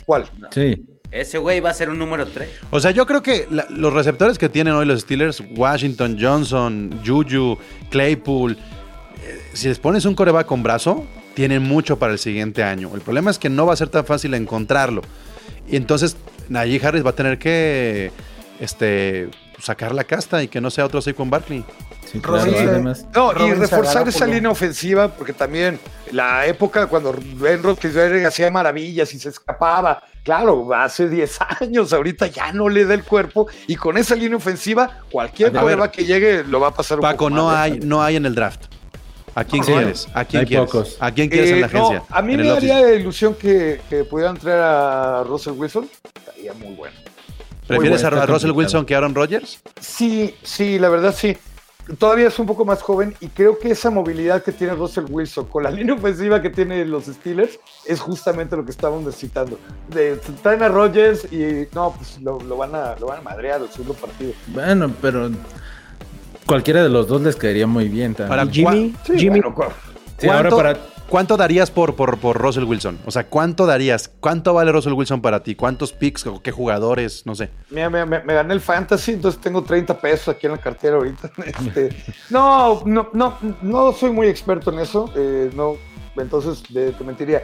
[0.05, 0.31] ¿Cuál?
[0.53, 0.85] Sí.
[1.21, 2.49] Ese güey va a ser un número 3.
[2.71, 7.01] O sea, yo creo que la- los receptores que tienen hoy los Steelers, Washington, Johnson,
[7.05, 7.59] Juju,
[7.91, 8.53] Claypool,
[9.25, 12.91] eh, si les pones un coreback con brazo, tienen mucho para el siguiente año.
[12.95, 15.03] El problema es que no va a ser tan fácil encontrarlo.
[15.69, 16.17] Y entonces
[16.49, 18.11] Najee Harris va a tener que
[18.61, 19.29] este,
[19.61, 21.65] sacar la casta y que no sea otro Saquon Barkley.
[22.11, 23.05] Sí, claro, además.
[23.15, 25.79] No, y reforzar esa línea ofensiva, porque también
[26.13, 32.27] la época cuando Ben Roethlisberger hacía maravillas y se escapaba, claro, hace 10 años, ahorita
[32.27, 36.43] ya no le da el cuerpo, y con esa línea ofensiva, cualquier prueba que llegue
[36.43, 37.81] lo va a pasar un Paco, poco no mal, hay, ¿eh?
[37.83, 38.65] no hay en el draft.
[39.37, 40.09] ¿A quién quieres?
[40.15, 40.67] ¿A quién Hay quieres?
[40.67, 40.97] pocos.
[40.99, 41.99] ¿A quién quieres Eh, en la agencia?
[42.11, 43.01] no, a mí me offseason.
[43.01, 46.97] ilusión que, que pudieran traer a Russell Wilson, estaría muy bueno.
[47.67, 48.55] ¿Prefieres bueno, a, Russell complicado.
[48.59, 49.61] Wilson que a Aaron Rodgers?
[49.81, 51.37] Sí, sí, la verdad sí.
[51.99, 55.47] Todavía es un poco más joven y creo que esa movilidad que tiene Russell Wilson
[55.47, 59.59] con la línea ofensiva que tiene los Steelers es justamente lo que estamos necesitando.
[59.89, 63.63] De, traen a Rodgers y no, pues lo, lo van, a, lo van a madrear
[63.63, 64.33] el segundo partido.
[64.49, 65.31] Bueno, pero
[66.45, 68.15] cualquiera de los dos les caería muy bien.
[68.15, 68.29] también.
[68.29, 69.73] Para Jimmy, Sí, Jimmy, bueno,
[70.19, 72.99] Sí, ahora ¿Cuánto, para cuánto darías por, por, por Russell Wilson?
[73.07, 74.11] O sea, ¿cuánto darías?
[74.21, 75.55] ¿Cuánto vale Russell Wilson para ti?
[75.55, 77.25] ¿Cuántos picks o qué jugadores?
[77.27, 77.51] No sé.
[77.71, 80.97] Mira, me, me- me gané el fantasy, entonces tengo 30 pesos aquí en la cartera
[80.97, 81.31] ahorita.
[81.47, 81.97] Este,
[82.31, 85.13] no, no, no, no soy muy experto en eso.
[85.17, 85.77] eh, no,
[86.17, 87.43] entonces de- te mentiría.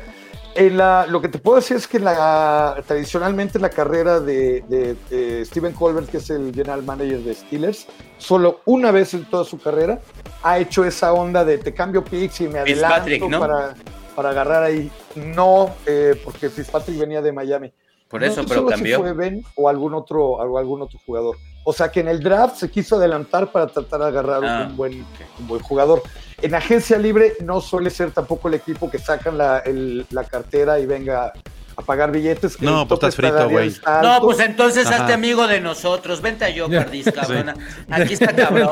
[0.54, 4.96] En la, lo que te puedo decir es que la, tradicionalmente la carrera de, de-
[5.08, 7.86] de Steven Colbert, que es el general manager de Steelers,
[8.18, 10.00] solo una vez en toda su carrera
[10.42, 13.40] ha hecho esa onda de te cambio picks y me adelanto ¿no?
[13.40, 13.74] para,
[14.14, 14.90] para agarrar ahí.
[15.16, 17.72] No, eh, porque Fitzpatrick venía de Miami.
[18.08, 18.96] Por eso, pero cambió.
[18.98, 21.36] Si fue Ben o algún otro, o algún otro jugador.
[21.64, 24.76] O sea que en el draft se quiso adelantar para tratar de agarrar Ah, un,
[24.76, 25.06] buen,
[25.38, 26.02] un buen jugador.
[26.40, 30.80] En agencia libre no suele ser tampoco el equipo que sacan la, el- la cartera
[30.80, 31.32] y venga
[31.76, 32.60] a pagar billetes.
[32.60, 33.74] No, pues estás frito, güey.
[34.02, 34.96] No, pues entonces Ajá.
[35.02, 36.20] hazte amigo de nosotros.
[36.20, 37.54] Vente a Yocardis, cabrón.
[37.90, 38.68] Aquí está cabrón.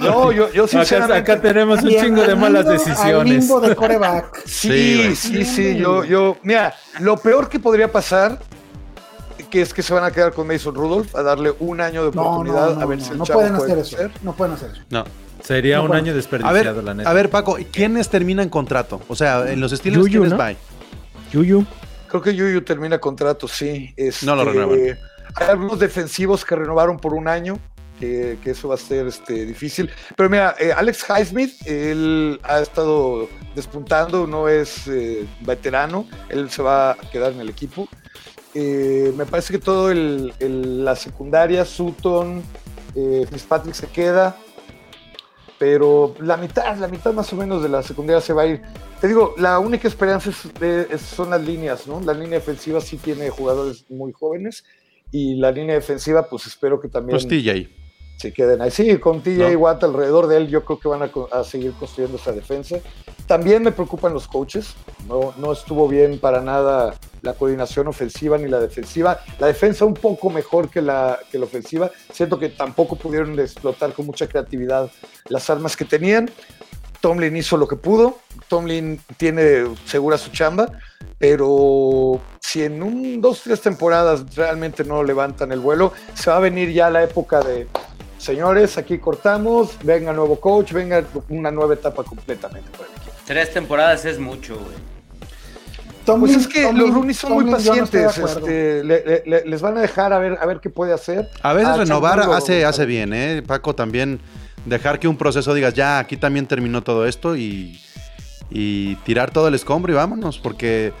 [0.00, 1.32] No, yo, yo sinceramente.
[1.32, 3.32] acá tenemos un chingo de al malas limbo- Al decisiones.
[3.40, 4.42] limbo de coreback.
[4.46, 8.38] Sí, Sí, sí, sí, yo, yo, mira, lo peor que podría pasar
[9.50, 12.16] que es que se van a quedar con Mason Rudolph a darle un año de
[12.16, 14.10] No, no, oportunidad no, a ver no, si el no chavo pueden puede hacer eso.
[14.22, 14.82] No pueden hacer eso.
[14.90, 15.04] No.
[15.42, 17.10] Sería No, un año A desperdiciado, ver, la neta.
[17.10, 19.00] a ver, Paco, ¿quiénes terminan contrato?
[19.08, 20.38] O sea, en los Steelers, Yuyu, ¿quiénes ¿no?
[20.38, 20.52] va?
[21.32, 21.64] Yuyu.
[22.08, 23.92] Creo que Yuyu termina contrato, sí.
[23.96, 24.98] Este, No lo renuevan.
[25.34, 27.58] Hay algunos defensivos que renovaron por un año,
[28.00, 29.90] que, que eso va a ser este, difícil.
[30.16, 36.62] Pero mira, eh, Alex Highsmith, él ha estado despuntando, no es eh, veterano, él se
[36.62, 37.88] va a quedar en el equipo.
[38.58, 40.32] Eh, me parece que todo el,
[40.82, 42.42] la secundaria, Sutton,
[42.94, 44.34] eh, Fitzpatrick se queda,
[45.58, 48.62] pero la mitad, la mitad más o menos de la secundaria se va a ir.
[49.00, 50.48] Te digo, la única esperanza es-
[50.90, 52.00] es- son las líneas, ¿no?
[52.00, 54.64] La línea defensiva sí tiene jugadores muy jóvenes
[55.12, 57.68] y la línea defensiva, pues espero que también Pues TJ.
[58.16, 58.70] Se queden ahí.
[58.70, 59.58] Sí, con TJ ¿No?
[59.58, 62.76] Watt alrededor de él, yo creo que van a, a seguir construyendo esa defensa.
[63.26, 64.74] También me preocupan los coaches.
[65.08, 69.20] No, no estuvo bien para nada la coordinación ofensiva ni la defensiva.
[69.38, 71.90] La defensa un poco mejor que la, que la ofensiva.
[72.12, 74.90] Siento que tampoco pudieron explotar con mucha creatividad
[75.28, 76.30] las armas que tenían.
[77.00, 78.18] Tomlin hizo lo que pudo.
[78.48, 80.72] Tomlin tiene segura su chamba,
[81.18, 86.40] pero si en un, dos, tres temporadas realmente no levantan el vuelo, se va a
[86.40, 87.66] venir ya la época de
[88.18, 93.12] señores, aquí cortamos, venga nuevo coach, venga una nueva etapa completamente para el equipo.
[93.26, 94.76] Tres temporadas es mucho, güey.
[96.04, 99.44] Tomlin- Pues es que Tomlin- los Rooney son muy Tomlin, pacientes, este, le- le- le-
[99.44, 101.28] les van a dejar a ver, a ver qué puede hacer.
[101.42, 103.42] A veces Ah, renovar hace, hace bien, ¿eh?
[103.44, 104.20] Paco, también
[104.64, 107.80] dejar que un proceso digas, ya, aquí también terminó todo esto y,
[108.50, 110.92] y tirar todo el escombro y vámonos, porque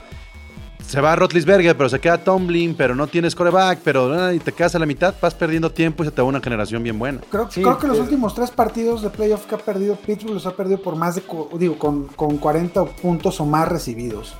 [0.86, 4.74] se va Rotlisberger, pero se queda Tomlin, pero no tienes coreback, pero y te quedas
[4.76, 7.20] a la mitad, vas perdiendo tiempo y se te va una generación bien buena.
[7.30, 8.02] Creo, Sí, creo que los eh.
[8.02, 11.22] últimos tres partidos de playoff que ha perdido Pittsburgh los ha perdido por más de,
[11.58, 14.34] digo, con, con 40 puntos o más recibidos.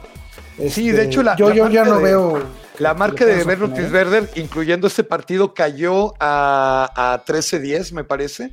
[0.57, 2.43] Sí, Este, de hecho, la- yo, la yo ya marca no de- veo.
[2.79, 3.59] La marca de Ben.
[3.59, 8.53] Roethlisberger, incluyendo este partido, cayó a, a 13-10, me parece,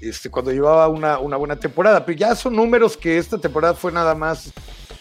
[0.00, 2.04] este, cuando llevaba una, una buena temporada.
[2.04, 4.52] Pero ya son números que esta temporada fue nada más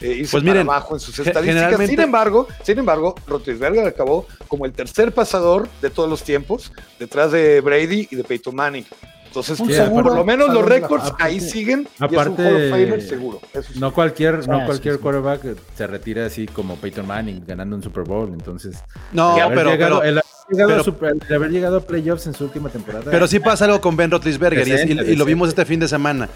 [0.01, 1.87] eh, irse Pues para miren, abajo en sus estadísticas.
[1.87, 7.31] Sin embargo, sin embargo, Roethlisberger acabó como el tercer pasador de todos los tiempos, detrás
[7.31, 8.85] de Brady y de Peyton Manning.
[9.27, 12.55] Entonces, pues, seguro por lo menos los récords ahí siguen y aparte- es un Hall
[12.65, 13.41] of Famer seguro.
[13.51, 13.79] eso sí.
[13.79, 15.01] No cualquier, no Ah, cualquier sí, sí.
[15.01, 15.41] quarterback
[15.75, 18.29] se retira así como Peyton Manning ganando un Super Bowl.
[18.31, 18.77] Entonces,
[19.11, 21.81] No, haber pero, llegado, pero, el haber llegado pero- a super- el haber llegado a
[21.81, 23.05] playoffs en su última temporada.
[23.09, 25.87] pero sí pasa algo con Ben Rotlisberger y, y- y lo vimos este fin de
[25.87, 26.29] semana.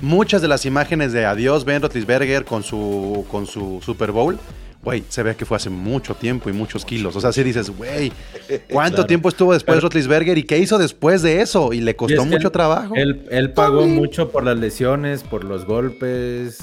[0.00, 4.38] Muchas de las imágenes de adiós Ben Rotlisberger con su, con su Super Bowl,
[4.82, 7.16] güey, se ve que fue hace mucho tiempo y muchos kilos.
[7.16, 8.12] O sea, sí dices, güey,
[8.70, 9.06] ¿cuánto Claro.
[9.06, 11.72] tiempo estuvo después Pero- Rotlisberger y qué hizo después de eso?
[11.72, 12.94] Y le Y costó es que mucho él- trabajo.
[12.94, 16.58] Él, él pagó mucho por las lesiones, por los golpes.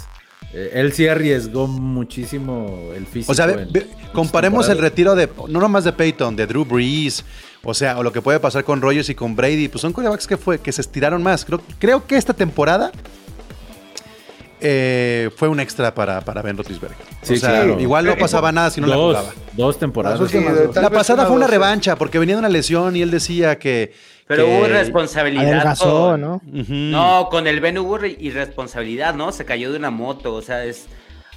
[0.54, 3.32] Eh, él sí arriesgó muchísimo el físico.
[3.32, 7.24] O sea, en- ve- comparemos el retiro de, no nomás de Peyton, de Drew Brees,
[7.64, 10.28] o sea, o lo que puede pasar con Rogers y con Brady, pues son quarterbacks
[10.28, 11.46] que, fue, que se estiraron más.
[11.46, 12.92] Creo, creo que esta temporada
[14.62, 16.98] eh, fue un extra para, para Ben Roethlisberger.
[17.22, 17.80] Sí, o sea, claro.
[17.80, 19.34] igual no pasaba nada si no la dos, jugaba.
[19.54, 20.30] dos temporadas.
[20.32, 20.38] Sí,
[20.76, 23.94] La pasada fue una revancha porque venía de una lesión y él decía que...
[24.28, 25.46] Pero que- hubo irresponsabilidad.
[25.46, 26.42] Adelgazó, con- ¿no?
[26.46, 29.32] No, con el Ben hubo re- irresponsabilidad, ¿no?
[29.32, 30.86] Se cayó de una moto, o sea, es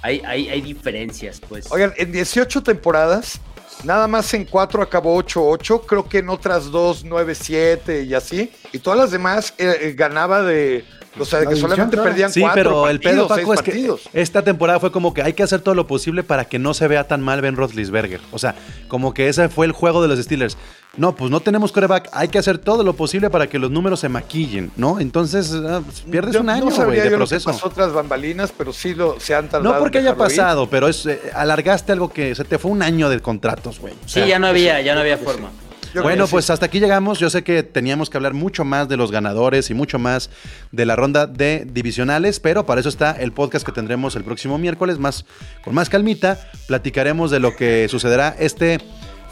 [0.01, 1.69] hay, hay, hay diferencias, pues.
[1.71, 3.41] Oigan, en 18 temporadas,
[3.83, 8.51] nada más en 4 acabó 8-8, creo que en otras 2, 9-7 y así.
[8.71, 10.85] Y todas las demás eh, eh, ganaba de.
[11.17, 13.61] O sea, de que solamente perdían Sí, 4 pero el pedo, partidos, Paco, es seis
[13.61, 14.09] que partidos.
[14.11, 16.89] esta temporada fue como que hay que hacer todo lo posible para que no se
[16.89, 18.19] vea tan mal Ben Roethlisberger.
[18.31, 18.55] O sea,
[18.89, 20.57] como que ese fue el juego de los Steelers.
[20.97, 23.99] No, pues no tenemos coreback, hay que hacer todo lo posible para que los números
[23.99, 24.99] se maquillen, ¿no?
[24.99, 27.51] Entonces, ah, pues, pierdes Yo un año, no güey, sabría de yo lo que proceso.
[27.51, 29.73] pasó tras bambalinas, pero sí lo, se han tardado.
[29.73, 30.15] No porque haya ir.
[30.15, 33.93] pasado, pero es eh, alargaste algo que se te fue un año de contratos, güey.
[33.93, 35.49] O sí, sea, ya no había, ya no había forma.
[35.93, 37.19] Yo bueno, pues hasta aquí llegamos.
[37.19, 40.29] Yo sé que teníamos que hablar mucho más de los ganadores y mucho más
[40.73, 44.57] de la ronda de divisionales, pero para eso está el podcast que tendremos el próximo
[44.57, 45.25] miércoles, más
[45.63, 46.37] con más calmita.
[46.67, 48.79] Platicaremos de lo que sucederá este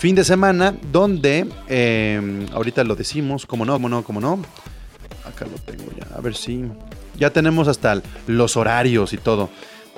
[0.04, 4.44] fin de semana, donde eh, ahorita lo decimos, como no, como no, como no.
[5.24, 6.66] Acá lo tengo ya, a ver si
[7.18, 9.50] ya tenemos hasta los horarios y todo.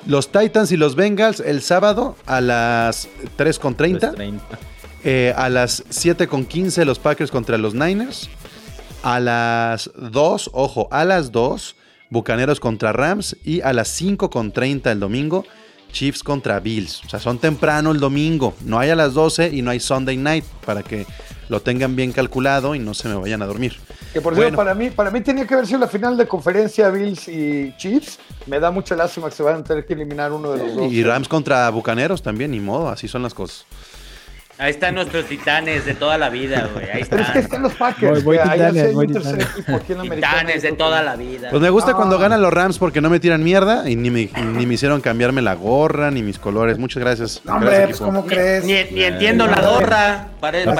[0.06, 4.14] Los Titans y los Bengals el sábado a las 3.30.
[4.14, 4.40] 3:30.
[5.02, 8.30] Eh, a las 7.15 los Packers contra los Niners.
[9.02, 11.74] A las 2, ojo, a las 2,
[12.10, 13.36] Bucaneros contra Rams.
[13.44, 15.44] Y a las 5.30 el domingo,
[15.96, 17.02] Chiefs contra Bills.
[17.06, 18.52] O sea, son temprano el domingo.
[18.66, 21.06] No hay a las 12 y no hay Sunday night para que
[21.48, 23.76] lo tengan bien calculado y no se me vayan a dormir.
[24.12, 24.48] Que por Bueno.
[24.48, 27.74] cierto, para mí, para mí tenía que haber sido la final de conferencia Bills y
[27.78, 28.18] Chiefs.
[28.44, 30.92] Me da mucha lástima que se van a tener que eliminar uno de los dos.
[30.92, 33.64] Y Rams contra Bucaneros también, ni modo, así son las cosas.
[34.58, 36.88] Ahí están nuestros titanes de toda la vida, güey.
[36.90, 37.42] Ahí Pero es que están.
[37.42, 38.24] están los Packers.
[38.24, 39.46] Voy- voy Titanes, voy un Titanes.
[40.14, 41.50] Titanes de toda la vida.
[41.50, 41.94] Pues me gusta Ah.
[41.94, 45.02] cuando ganan los Rams porque no me tiran mierda y ni me, ni me hicieron
[45.02, 46.78] cambiarme la gorra ni mis colores.
[46.78, 47.42] Muchas gracias.
[47.44, 48.00] No, hombre, Gracias, pues.
[48.00, 48.64] ¿cómo crees?
[48.64, 50.28] Ni, ni entiendo la gorra.
[50.40, 50.74] Parece, la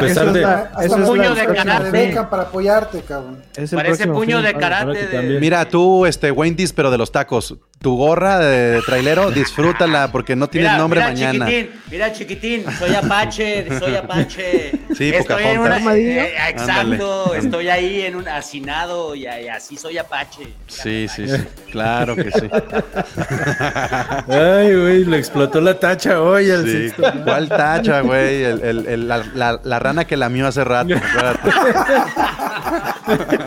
[1.05, 2.17] puño de karate.
[2.31, 3.43] para apoyarte, cabrón.
[3.75, 5.39] Parece puño de karate.
[5.41, 7.55] Mira, tú, este, Wendy's, pero de los tacos.
[7.79, 11.47] Tu gorra de, de trailero, disfrútala porque no tienes Mira, nombre mira, mañana.
[11.47, 14.73] Chiquitín, mira, chiquitín, soy Apache, soy Apache.
[14.97, 15.83] Sí, estoy en Pocahontas.
[15.83, 16.51] una, eh, Ándale.
[16.97, 20.49] exacto, estoy ahí en un hacinado y, y así soy Apache.
[20.67, 21.37] Sí, sí, sí.
[21.71, 22.49] Claro que sí.
[24.29, 26.93] Ay, güey, le explotó la tacha hoy al Sí.
[27.25, 28.43] ¿Cuál tacha, güey?
[28.43, 30.95] El- el- el- la, la- la rana que lamió hace rato.
[30.97, 31.51] acuérdate.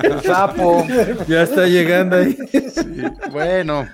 [0.07, 0.87] El sapo.
[1.27, 2.37] Ya está llegando ahí.
[3.31, 3.87] Bueno,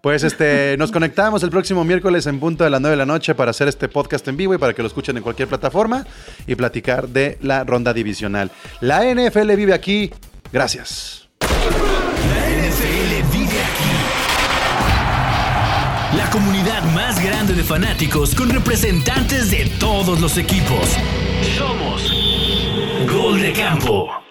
[0.00, 3.34] pues este, nos conectamos el próximo miércoles en punto de las 9 de la noche
[3.34, 6.06] para hacer este podcast en vivo y para que lo escuchen en cualquier plataforma
[6.46, 8.50] y platicar de la ronda divisional.
[8.80, 10.10] La NFL vive aquí.
[10.52, 11.28] Gracias.
[16.16, 20.96] La comunidad más grande de fanáticos con representantes de todos los equipos.
[21.56, 22.12] Somos
[23.06, 24.29] Gol de Campo.